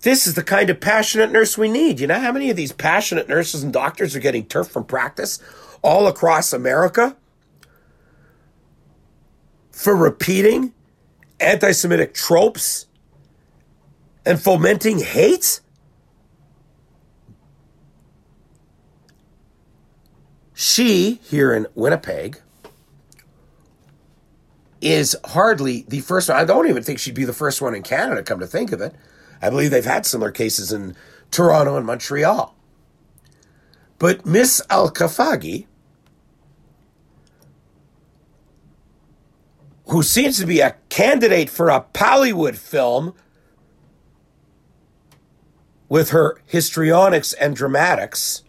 This 0.02 0.26
is 0.26 0.34
the 0.34 0.44
kind 0.44 0.70
of 0.70 0.80
passionate 0.80 1.32
nurse 1.32 1.58
we 1.58 1.70
need. 1.70 2.00
You 2.00 2.08
know 2.08 2.20
how 2.20 2.32
many 2.32 2.50
of 2.50 2.58
these 2.58 2.72
passionate 2.72 3.30
nurses 3.30 3.63
and 3.63 3.72
doctors 3.72 4.15
are 4.15 4.20
getting 4.20 4.46
turf 4.46 4.67
from 4.67 4.86
practice 4.86 5.39
all 5.84 6.08
across 6.08 6.54
America? 6.54 7.15
For 9.82 9.96
repeating 9.96 10.76
anti 11.39 11.72
Semitic 11.72 12.13
tropes 12.13 12.86
and 14.24 14.39
fomenting 14.39 15.00
hate? 15.00 15.60
She, 20.54 21.20
here 21.24 21.52
in 21.52 21.65
Winnipeg, 21.74 22.39
is 24.82 25.17
hardly 25.26 25.84
the 25.88 26.02
first 26.02 26.30
one. 26.30 26.38
I 26.38 26.46
don't 26.46 26.70
even 26.70 26.84
think 26.84 27.00
she'd 27.00 27.15
be 27.15 27.26
the 27.26 27.34
first 27.34 27.60
one 27.60 27.74
in 27.74 27.82
Canada, 27.82 28.22
come 28.22 28.39
to 28.39 28.46
think 28.46 28.72
of 28.72 28.82
it. 28.82 28.94
I 29.41 29.50
believe 29.50 29.72
they've 29.72 29.84
had 29.84 30.06
similar 30.06 30.30
cases 30.30 30.72
in 30.72 30.96
Toronto 31.32 31.76
and 31.76 31.88
Montreal. 31.88 32.56
But 33.98 34.28
Miss 34.28 34.62
Al 34.70 34.91
Khafagi, 34.91 35.65
who 39.91 40.04
seems 40.04 40.39
to 40.39 40.45
be 40.45 40.60
a 40.60 40.75
candidate 40.89 41.49
for 41.49 41.69
a 41.69 41.86
Hollywood 41.95 42.58
film 42.58 43.13
with 45.88 46.10
her 46.10 46.41
histrionics 46.45 47.34
and 47.34 47.56
dramatics, 47.56 48.43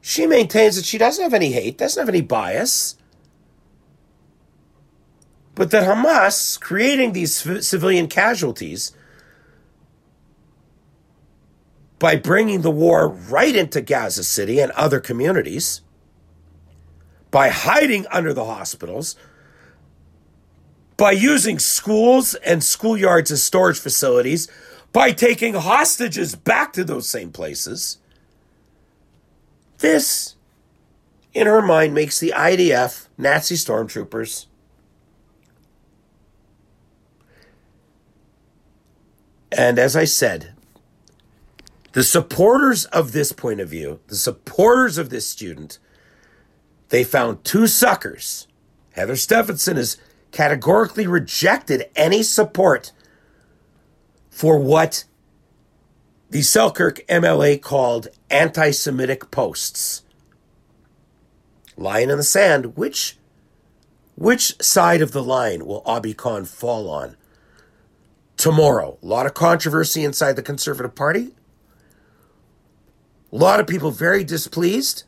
she 0.00 0.26
maintains 0.26 0.76
that 0.76 0.84
she 0.84 0.98
doesn't 0.98 1.22
have 1.22 1.34
any 1.34 1.52
hate, 1.52 1.78
doesn't 1.78 2.00
have 2.00 2.08
any 2.08 2.22
bias 2.22 2.96
but 5.58 5.72
that 5.72 5.88
Hamas 5.88 6.58
creating 6.60 7.14
these 7.14 7.34
civilian 7.66 8.06
casualties 8.06 8.92
by 11.98 12.14
bringing 12.14 12.60
the 12.62 12.70
war 12.70 13.08
right 13.08 13.56
into 13.56 13.80
Gaza 13.80 14.22
City 14.22 14.60
and 14.60 14.70
other 14.72 15.00
communities, 15.00 15.80
by 17.30 17.48
hiding 17.48 18.06
under 18.10 18.32
the 18.32 18.44
hospitals, 18.44 19.16
by 20.96 21.12
using 21.12 21.58
schools 21.58 22.34
and 22.34 22.62
schoolyards 22.62 23.30
as 23.30 23.42
storage 23.42 23.78
facilities, 23.78 24.48
by 24.92 25.12
taking 25.12 25.54
hostages 25.54 26.34
back 26.34 26.72
to 26.72 26.84
those 26.84 27.08
same 27.08 27.30
places. 27.30 27.98
This, 29.78 30.34
in 31.34 31.46
her 31.46 31.62
mind, 31.62 31.94
makes 31.94 32.18
the 32.18 32.32
IDF 32.34 33.06
Nazi 33.16 33.54
stormtroopers 33.54 34.46
And 39.58 39.78
as 39.78 39.96
I 39.96 40.04
said, 40.04 40.52
the 41.92 42.02
supporters 42.04 42.84
of 42.86 43.12
this 43.12 43.32
point 43.32 43.60
of 43.60 43.68
view, 43.68 44.00
the 44.06 44.16
supporters 44.16 44.98
of 44.98 45.10
this 45.10 45.26
student, 45.26 45.78
they 46.88 47.04
found 47.04 47.44
two 47.44 47.66
suckers. 47.66 48.46
Heather 48.92 49.16
Stefanson 49.16 49.76
has 49.76 49.96
categorically 50.32 51.06
rejected 51.06 51.90
any 51.94 52.22
support 52.22 52.92
for 54.30 54.58
what 54.58 55.04
the 56.30 56.42
Selkirk 56.42 57.06
MLA 57.08 57.60
called 57.60 58.08
anti 58.30 58.70
Semitic 58.70 59.30
posts. 59.30 60.02
Line 61.76 62.10
in 62.10 62.18
the 62.18 62.24
sand, 62.24 62.76
which 62.76 63.16
which 64.16 64.60
side 64.60 65.00
of 65.00 65.12
the 65.12 65.22
line 65.22 65.64
will 65.64 65.82
Obby 65.82 66.16
Khan 66.16 66.44
fall 66.44 66.90
on? 66.90 67.16
tomorrow. 68.38 68.96
A 69.02 69.06
lot 69.06 69.26
of 69.26 69.34
controversy 69.34 70.04
inside 70.04 70.36
the 70.36 70.42
Conservative 70.42 70.94
Party. 70.94 71.34
A 73.30 73.36
lot 73.36 73.60
of 73.60 73.66
people 73.66 73.90
very 73.90 74.24
displeased. 74.24 75.04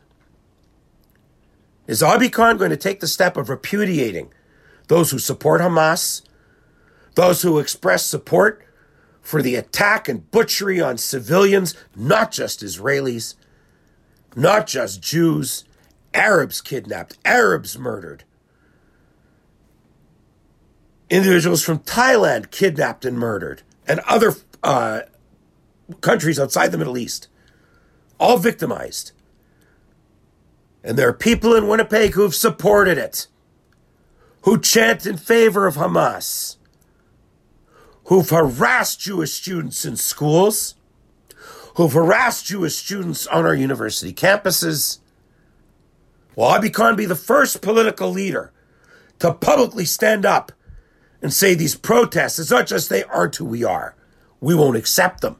Is 1.90 2.02
Obby 2.02 2.30
Khan 2.30 2.56
going 2.56 2.70
to 2.70 2.76
take 2.76 3.00
the 3.00 3.08
step 3.08 3.36
of 3.36 3.48
repudiating 3.48 4.32
those 4.86 5.10
who 5.10 5.18
support 5.18 5.60
Hamas, 5.60 6.22
those 7.16 7.42
who 7.42 7.58
express 7.58 8.06
support 8.06 8.64
for 9.20 9.42
the 9.42 9.56
attack 9.56 10.08
and 10.08 10.30
butchery 10.30 10.80
on 10.80 10.98
civilians, 10.98 11.74
not 11.96 12.30
just 12.30 12.60
Israelis, 12.60 13.34
not 14.36 14.68
just 14.68 15.02
Jews, 15.02 15.64
Arabs 16.14 16.60
kidnapped, 16.60 17.18
Arabs 17.24 17.76
murdered, 17.76 18.22
individuals 21.10 21.64
from 21.64 21.80
Thailand 21.80 22.52
kidnapped 22.52 23.04
and 23.04 23.18
murdered, 23.18 23.62
and 23.88 23.98
other 24.06 24.36
uh, 24.62 25.00
countries 26.02 26.38
outside 26.38 26.70
the 26.70 26.78
Middle 26.78 26.98
East, 26.98 27.26
all 28.20 28.36
victimized. 28.36 29.10
And 30.82 30.98
there 30.98 31.08
are 31.08 31.14
people 31.14 31.54
in 31.54 31.68
Winnipeg 31.68 32.12
who've 32.14 32.34
supported 32.34 32.96
it, 32.96 33.26
who 34.42 34.58
chant 34.58 35.06
in 35.06 35.16
favor 35.16 35.66
of 35.66 35.76
Hamas, 35.76 36.56
who've 38.04 38.28
harassed 38.28 39.00
Jewish 39.00 39.32
students 39.32 39.84
in 39.84 39.96
schools, 39.96 40.74
who've 41.76 41.92
harassed 41.92 42.46
Jewish 42.46 42.76
students 42.76 43.26
on 43.26 43.44
our 43.44 43.54
university 43.54 44.12
campuses. 44.12 44.98
Will 46.34 46.46
Obby 46.46 46.72
Khan 46.72 46.96
be 46.96 47.04
the 47.06 47.14
first 47.14 47.60
political 47.60 48.10
leader 48.10 48.52
to 49.18 49.34
publicly 49.34 49.84
stand 49.84 50.24
up 50.24 50.52
and 51.22 51.32
say 51.32 51.54
these 51.54 51.74
protests, 51.74 52.38
it's 52.38 52.50
not 52.50 52.66
just 52.66 52.88
they 52.88 53.04
aren't 53.04 53.36
who 53.36 53.44
we 53.44 53.62
are. 53.62 53.94
We 54.40 54.54
won't 54.54 54.76
accept 54.76 55.20
them. 55.20 55.36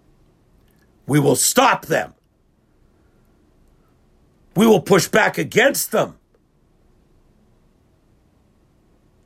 We 1.06 1.18
will 1.18 1.36
stop 1.36 1.86
them. 1.86 2.14
We 4.60 4.66
will 4.66 4.82
push 4.82 5.08
back 5.08 5.38
against 5.38 5.90
them. 5.90 6.18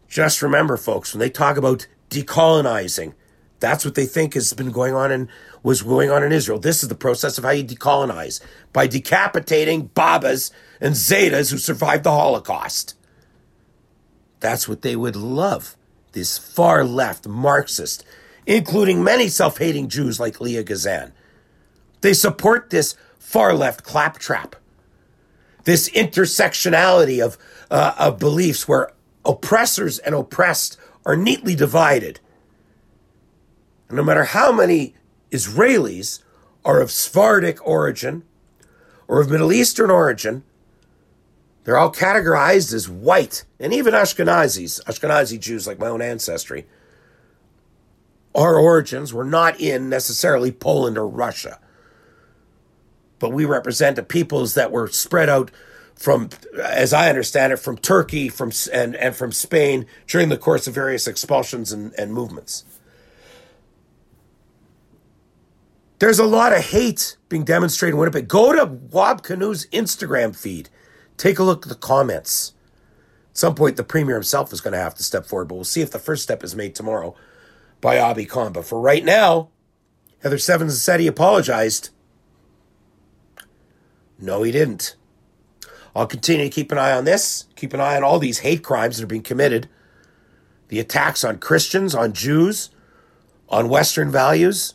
Just 0.06 0.42
remember, 0.42 0.76
folks, 0.76 1.12
when 1.12 1.18
they 1.18 1.28
talk 1.28 1.56
about 1.56 1.88
decolonizing, 2.08 3.14
that's 3.58 3.84
what 3.84 3.96
they 3.96 4.06
think 4.06 4.34
has 4.34 4.52
been 4.52 4.70
going 4.70 4.94
on 4.94 5.10
and 5.10 5.26
was 5.64 5.82
going 5.82 6.08
on 6.08 6.22
in 6.22 6.30
Israel. 6.30 6.60
This 6.60 6.84
is 6.84 6.88
the 6.88 6.94
process 6.94 7.36
of 7.36 7.42
how 7.42 7.50
you 7.50 7.64
decolonize 7.64 8.40
by 8.72 8.86
decapitating 8.86 9.86
Babas 9.86 10.52
and 10.80 10.94
Zetas 10.94 11.50
who 11.50 11.58
survived 11.58 12.04
the 12.04 12.12
Holocaust. 12.12 12.96
That's 14.38 14.68
what 14.68 14.82
they 14.82 14.94
would 14.94 15.16
love. 15.16 15.76
This 16.12 16.38
far 16.38 16.84
left 16.84 17.26
Marxist, 17.26 18.04
including 18.46 19.02
many 19.02 19.26
self 19.26 19.58
hating 19.58 19.88
Jews 19.88 20.20
like 20.20 20.40
Leah 20.40 20.62
Gazan. 20.62 21.12
They 22.02 22.12
support 22.12 22.70
this 22.70 22.94
far 23.18 23.52
left 23.52 23.82
claptrap, 23.82 24.54
this 25.64 25.88
intersectionality 25.90 27.24
of, 27.24 27.36
uh, 27.70 27.94
of 27.98 28.18
beliefs 28.18 28.68
where 28.68 28.92
oppressors 29.24 29.98
and 29.98 30.14
oppressed 30.14 30.76
are 31.04 31.16
neatly 31.16 31.54
divided. 31.54 32.20
And 33.88 33.96
no 33.96 34.04
matter 34.04 34.24
how 34.24 34.52
many 34.52 34.94
Israelis 35.30 36.22
are 36.64 36.80
of 36.80 36.90
Sephardic 36.90 37.66
origin 37.66 38.22
or 39.08 39.20
of 39.20 39.30
Middle 39.30 39.52
Eastern 39.52 39.90
origin, 39.90 40.44
they're 41.64 41.78
all 41.78 41.92
categorized 41.92 42.74
as 42.74 42.88
white, 42.88 43.44
and 43.58 43.72
even 43.72 43.94
Ashkenazis, 43.94 44.82
Ashkenazi 44.84 45.40
Jews 45.40 45.66
like 45.66 45.78
my 45.78 45.88
own 45.88 46.02
ancestry, 46.02 46.66
our 48.34 48.58
origins 48.58 49.14
were 49.14 49.24
not 49.24 49.58
in 49.60 49.88
necessarily 49.88 50.52
Poland 50.52 50.98
or 50.98 51.08
Russia. 51.08 51.58
But 53.18 53.30
we 53.30 53.44
represent 53.44 53.96
the 53.96 54.02
peoples 54.02 54.54
that 54.54 54.72
were 54.72 54.88
spread 54.88 55.28
out 55.28 55.50
from, 55.94 56.30
as 56.60 56.92
I 56.92 57.08
understand 57.08 57.52
it, 57.52 57.58
from 57.58 57.78
Turkey 57.78 58.28
from 58.28 58.50
and, 58.72 58.96
and 58.96 59.14
from 59.14 59.32
Spain 59.32 59.86
during 60.06 60.28
the 60.28 60.36
course 60.36 60.66
of 60.66 60.74
various 60.74 61.06
expulsions 61.06 61.72
and, 61.72 61.92
and 61.94 62.12
movements. 62.12 62.64
There's 66.00 66.18
a 66.18 66.26
lot 66.26 66.52
of 66.52 66.64
hate 66.64 67.16
being 67.28 67.44
demonstrated 67.44 67.94
in 67.94 68.00
Winnipeg. 68.00 68.28
Go 68.28 68.52
to 68.52 68.64
Wab 68.66 69.22
Kinew's 69.22 69.66
Instagram 69.68 70.36
feed. 70.36 70.68
Take 71.16 71.38
a 71.38 71.44
look 71.44 71.64
at 71.64 71.68
the 71.68 71.76
comments. 71.76 72.52
At 73.30 73.38
some 73.38 73.54
point, 73.54 73.76
the 73.76 73.84
premier 73.84 74.14
himself 74.14 74.52
is 74.52 74.60
going 74.60 74.72
to 74.72 74.78
have 74.78 74.94
to 74.96 75.02
step 75.02 75.24
forward, 75.24 75.48
but 75.48 75.54
we'll 75.54 75.64
see 75.64 75.80
if 75.80 75.90
the 75.90 75.98
first 75.98 76.22
step 76.24 76.42
is 76.42 76.54
made 76.54 76.74
tomorrow 76.74 77.14
by 77.80 77.96
Obby 77.96 78.28
Khan. 78.28 78.52
But 78.52 78.66
for 78.66 78.80
right 78.80 79.04
now, 79.04 79.48
Heather 80.22 80.38
Stefanson 80.38 80.76
said 80.76 81.00
he 81.00 81.06
apologized. 81.06 81.90
No, 84.24 84.42
he 84.42 84.50
didn't. 84.50 84.96
I'll 85.94 86.06
continue 86.06 86.46
to 86.46 86.50
keep 86.50 86.72
an 86.72 86.78
eye 86.78 86.92
on 86.92 87.04
this, 87.04 87.46
keep 87.56 87.74
an 87.74 87.80
eye 87.80 87.96
on 87.96 88.02
all 88.02 88.18
these 88.18 88.38
hate 88.38 88.64
crimes 88.64 88.96
that 88.96 89.04
are 89.04 89.08
being 89.08 89.22
committed 89.22 89.68
the 90.68 90.80
attacks 90.80 91.22
on 91.22 91.38
Christians, 91.38 91.94
on 91.94 92.14
Jews, 92.14 92.70
on 93.50 93.68
Western 93.68 94.10
values. 94.10 94.74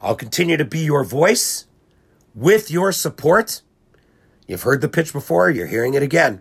I'll 0.00 0.16
continue 0.16 0.56
to 0.56 0.64
be 0.64 0.80
your 0.80 1.04
voice 1.04 1.66
with 2.34 2.70
your 2.70 2.90
support. 2.90 3.60
You've 4.48 4.62
heard 4.62 4.80
the 4.80 4.88
pitch 4.88 5.12
before, 5.12 5.50
you're 5.50 5.66
hearing 5.66 5.92
it 5.94 6.02
again. 6.02 6.40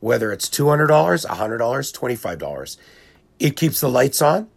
Whether 0.00 0.32
it's 0.32 0.48
$200, 0.48 0.88
$100, 0.88 1.28
$25, 1.28 2.76
it 3.38 3.56
keeps 3.56 3.80
the 3.80 3.90
lights 3.90 4.22
on, 4.22 4.48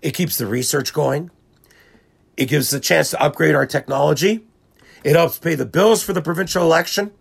it 0.00 0.14
keeps 0.14 0.38
the 0.38 0.46
research 0.46 0.92
going, 0.92 1.30
it 2.36 2.46
gives 2.46 2.70
the 2.70 2.80
chance 2.80 3.10
to 3.10 3.20
upgrade 3.20 3.56
our 3.56 3.66
technology, 3.66 4.46
it 5.04 5.16
helps 5.16 5.38
pay 5.38 5.54
the 5.54 5.66
bills 5.66 6.02
for 6.02 6.12
the 6.12 6.22
provincial 6.22 6.62
election. 6.62 7.12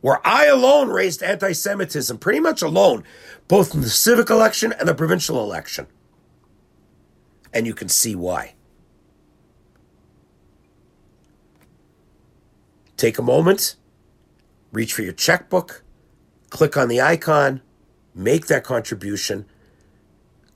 Where 0.00 0.24
I 0.26 0.46
alone 0.46 0.90
raised 0.90 1.22
anti 1.22 1.52
Semitism, 1.52 2.18
pretty 2.18 2.40
much 2.40 2.62
alone, 2.62 3.02
both 3.48 3.74
in 3.74 3.80
the 3.80 3.88
civic 3.88 4.30
election 4.30 4.72
and 4.78 4.88
the 4.88 4.94
provincial 4.94 5.42
election. 5.42 5.86
And 7.52 7.66
you 7.66 7.74
can 7.74 7.88
see 7.88 8.14
why. 8.14 8.54
Take 12.96 13.18
a 13.18 13.22
moment, 13.22 13.76
reach 14.72 14.92
for 14.92 15.02
your 15.02 15.12
checkbook, 15.12 15.82
click 16.50 16.76
on 16.76 16.88
the 16.88 17.00
icon, 17.00 17.62
make 18.14 18.46
that 18.46 18.64
contribution, 18.64 19.46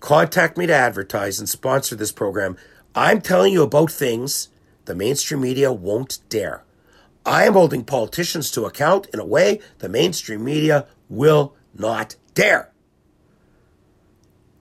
contact 0.00 0.58
me 0.58 0.66
to 0.66 0.74
advertise 0.74 1.38
and 1.38 1.48
sponsor 1.48 1.94
this 1.94 2.12
program. 2.12 2.56
I'm 2.94 3.20
telling 3.20 3.52
you 3.52 3.62
about 3.62 3.90
things 3.90 4.48
the 4.84 4.94
mainstream 4.94 5.40
media 5.40 5.72
won't 5.72 6.18
dare. 6.28 6.64
I 7.24 7.44
am 7.44 7.52
holding 7.52 7.84
politicians 7.84 8.50
to 8.52 8.64
account 8.64 9.06
in 9.12 9.20
a 9.20 9.24
way 9.24 9.60
the 9.78 9.88
mainstream 9.88 10.44
media 10.44 10.86
will 11.08 11.54
not 11.74 12.16
dare. 12.34 12.70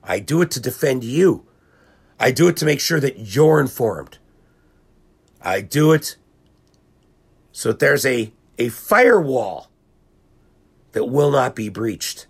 I 0.04 0.20
do 0.20 0.42
it 0.42 0.52
to 0.52 0.60
defend 0.60 1.04
you. 1.04 1.46
I 2.20 2.32
do 2.32 2.48
it 2.48 2.58
to 2.58 2.66
make 2.66 2.80
sure 2.80 3.00
that 3.00 3.36
you're 3.36 3.60
informed. 3.60 4.20
I 5.42 5.62
do 5.62 5.92
it 5.92 6.18
so 7.52 7.70
that 7.70 7.80
there's 7.80 8.06
a, 8.06 8.32
a 8.58 8.70
firewall 8.70 9.70
that 10.92 11.06
will 11.06 11.32
not 11.32 11.56
be 11.56 11.70
breached. 11.70 12.28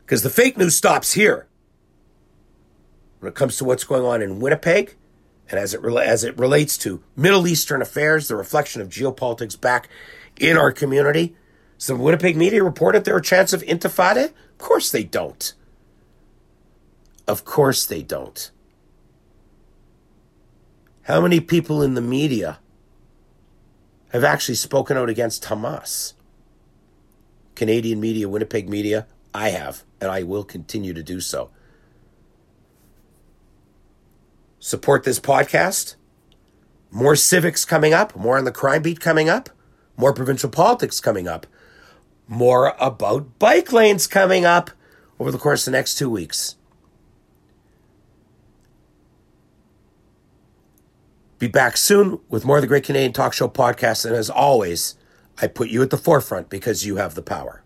Because 0.00 0.22
the 0.22 0.30
fake 0.30 0.56
news 0.56 0.76
stops 0.76 1.14
here. 1.14 1.48
When 3.18 3.30
it 3.30 3.34
comes 3.34 3.56
to 3.56 3.64
what's 3.64 3.84
going 3.84 4.04
on 4.04 4.20
in 4.22 4.40
Winnipeg, 4.40 4.96
and 5.52 5.60
as 5.60 5.74
it, 5.74 5.84
as 5.84 6.24
it 6.24 6.38
relates 6.38 6.78
to 6.78 7.02
Middle 7.14 7.46
Eastern 7.46 7.82
affairs, 7.82 8.26
the 8.26 8.36
reflection 8.36 8.80
of 8.80 8.88
geopolitics 8.88 9.60
back 9.60 9.86
in 10.40 10.56
our 10.56 10.72
community, 10.72 11.36
some 11.76 11.98
Winnipeg 11.98 12.36
media 12.36 12.64
reported 12.64 13.04
there 13.04 13.18
a 13.18 13.22
chance 13.22 13.52
of 13.52 13.62
intifada? 13.62 14.32
Of 14.52 14.58
course 14.58 14.90
they 14.90 15.04
don't. 15.04 15.52
Of 17.28 17.44
course 17.44 17.84
they 17.84 18.02
don't. 18.02 18.50
How 21.02 21.20
many 21.20 21.38
people 21.38 21.82
in 21.82 21.94
the 21.94 22.00
media 22.00 22.58
have 24.12 24.24
actually 24.24 24.54
spoken 24.54 24.96
out 24.96 25.10
against 25.10 25.44
Hamas? 25.44 26.14
Canadian 27.54 28.00
media, 28.00 28.26
Winnipeg 28.26 28.70
media, 28.70 29.06
I 29.34 29.50
have, 29.50 29.84
and 30.00 30.10
I 30.10 30.22
will 30.22 30.44
continue 30.44 30.94
to 30.94 31.02
do 31.02 31.20
so. 31.20 31.50
Support 34.64 35.02
this 35.02 35.18
podcast. 35.18 35.96
More 36.92 37.16
civics 37.16 37.64
coming 37.64 37.92
up, 37.92 38.14
more 38.14 38.38
on 38.38 38.44
the 38.44 38.52
crime 38.52 38.82
beat 38.82 39.00
coming 39.00 39.28
up, 39.28 39.50
more 39.96 40.12
provincial 40.12 40.48
politics 40.48 41.00
coming 41.00 41.26
up, 41.26 41.48
more 42.28 42.76
about 42.78 43.40
bike 43.40 43.72
lanes 43.72 44.06
coming 44.06 44.44
up 44.44 44.70
over 45.18 45.32
the 45.32 45.38
course 45.38 45.66
of 45.66 45.72
the 45.72 45.76
next 45.76 45.96
two 45.96 46.08
weeks. 46.08 46.54
Be 51.40 51.48
back 51.48 51.76
soon 51.76 52.20
with 52.28 52.44
more 52.44 52.58
of 52.58 52.62
the 52.62 52.68
Great 52.68 52.84
Canadian 52.84 53.12
Talk 53.12 53.32
Show 53.32 53.48
podcast. 53.48 54.06
And 54.06 54.14
as 54.14 54.30
always, 54.30 54.94
I 55.38 55.48
put 55.48 55.70
you 55.70 55.82
at 55.82 55.90
the 55.90 55.98
forefront 55.98 56.50
because 56.50 56.86
you 56.86 56.96
have 56.98 57.16
the 57.16 57.22
power. 57.22 57.64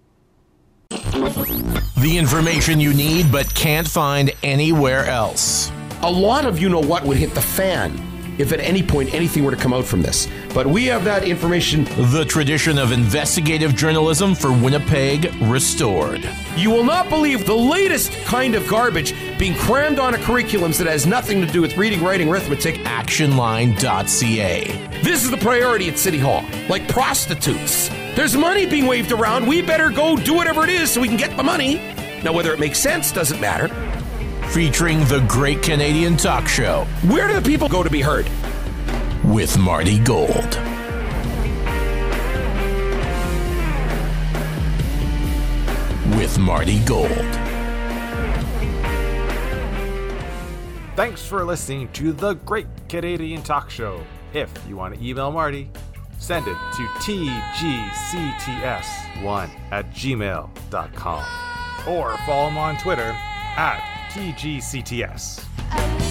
The 0.89 2.17
information 2.17 2.81
you 2.81 2.95
need 2.95 3.31
but 3.31 3.55
can't 3.55 3.87
find 3.87 4.33
anywhere 4.43 5.05
else. 5.05 5.71
A 6.03 6.11
lot 6.11 6.45
of 6.45 6.59
you 6.59 6.69
know 6.69 6.81
what 6.81 7.05
would 7.05 7.17
hit 7.17 7.35
the 7.35 7.41
fan 7.41 8.03
if 8.39 8.53
at 8.53 8.61
any 8.61 8.83
point 8.83 9.15
anything 9.15 9.45
were 9.45 9.51
to 9.51 9.57
come 9.57 9.73
out 9.73 9.87
from 9.87 10.03
this. 10.03 10.29
But 10.53 10.67
we 10.67 10.85
have 10.87 11.05
that 11.05 11.25
information. 11.25 11.85
The 12.13 12.27
tradition 12.29 12.77
of 12.79 12.93
investigative 12.93 13.75
journalism 13.75 14.35
for 14.35 14.53
Winnipeg 14.53 15.33
restored. 15.43 16.29
You 16.55 16.71
will 16.71 16.85
not 16.85 17.09
believe 17.09 17.47
the 17.47 17.55
latest 17.57 18.13
kind 18.25 18.55
of 18.55 18.69
garbage 18.69 19.15
being 19.39 19.55
crammed 19.55 19.99
on 19.99 20.15
a 20.15 20.19
curriculums 20.19 20.77
that 20.79 20.87
has 20.87 21.07
nothing 21.07 21.41
to 21.41 21.47
do 21.47 21.63
with 21.63 21.79
reading, 21.79 22.03
writing, 22.03 22.29
arithmetic. 22.29 22.75
Actionline.ca. 22.77 24.65
This 25.03 25.25
is 25.25 25.31
the 25.31 25.39
priority 25.39 25.89
at 25.89 25.99
City 25.99 26.19
Hall, 26.19 26.45
like 26.69 26.87
prostitutes. 26.89 27.89
There's 28.15 28.37
money 28.37 28.67
being 28.67 28.87
waved 28.87 29.13
around. 29.13 29.47
We 29.47 29.63
better 29.63 29.91
go 29.91 30.17
do 30.17 30.35
whatever 30.35 30.65
it 30.65 30.71
is 30.71 30.91
so 30.91 31.01
we 31.01 31.09
can 31.09 31.17
get 31.17 31.37
the 31.37 31.43
money. 31.43 31.77
Now, 32.23 32.33
whether 32.33 32.53
it 32.53 32.61
makes 32.61 32.79
sense 32.79 33.13
doesn't 33.13 33.41
matter. 33.41 33.69
Featuring 34.53 35.01
the 35.05 35.25
Great 35.29 35.63
Canadian 35.63 36.17
Talk 36.17 36.49
Show 36.49 36.85
Where 37.09 37.29
do 37.29 37.35
the 37.35 37.43
people 37.43 37.69
go 37.69 37.83
to 37.83 37.91
be 37.91 38.01
heard? 38.01 38.29
with 39.25 39.59
Marty 39.59 39.99
Gold. 39.99 40.61
With 46.17 46.39
Marty 46.39 46.79
Gold. 46.85 47.11
Thanks 50.95 51.27
for 51.27 51.45
listening 51.45 51.89
to 51.95 52.13
the 52.13 52.35
Great 52.35 52.69
Canadian 52.89 53.43
Talk 53.43 53.69
Show. 53.69 54.01
If 54.33 54.49
you 54.69 54.77
want 54.77 54.95
to 54.95 55.05
email 55.05 55.33
Marty, 55.33 55.69
send 56.19 56.47
it 56.47 56.57
to 56.77 56.87
tgcts1 57.03 57.91
at 59.73 59.91
gmail.com 59.93 61.25
or 61.87 62.17
follow 62.19 62.49
him 62.49 62.57
on 62.59 62.77
Twitter 62.79 63.11
at 63.59 63.81
tgcts. 64.17 65.45
I 65.71 65.85
um, 65.85 66.06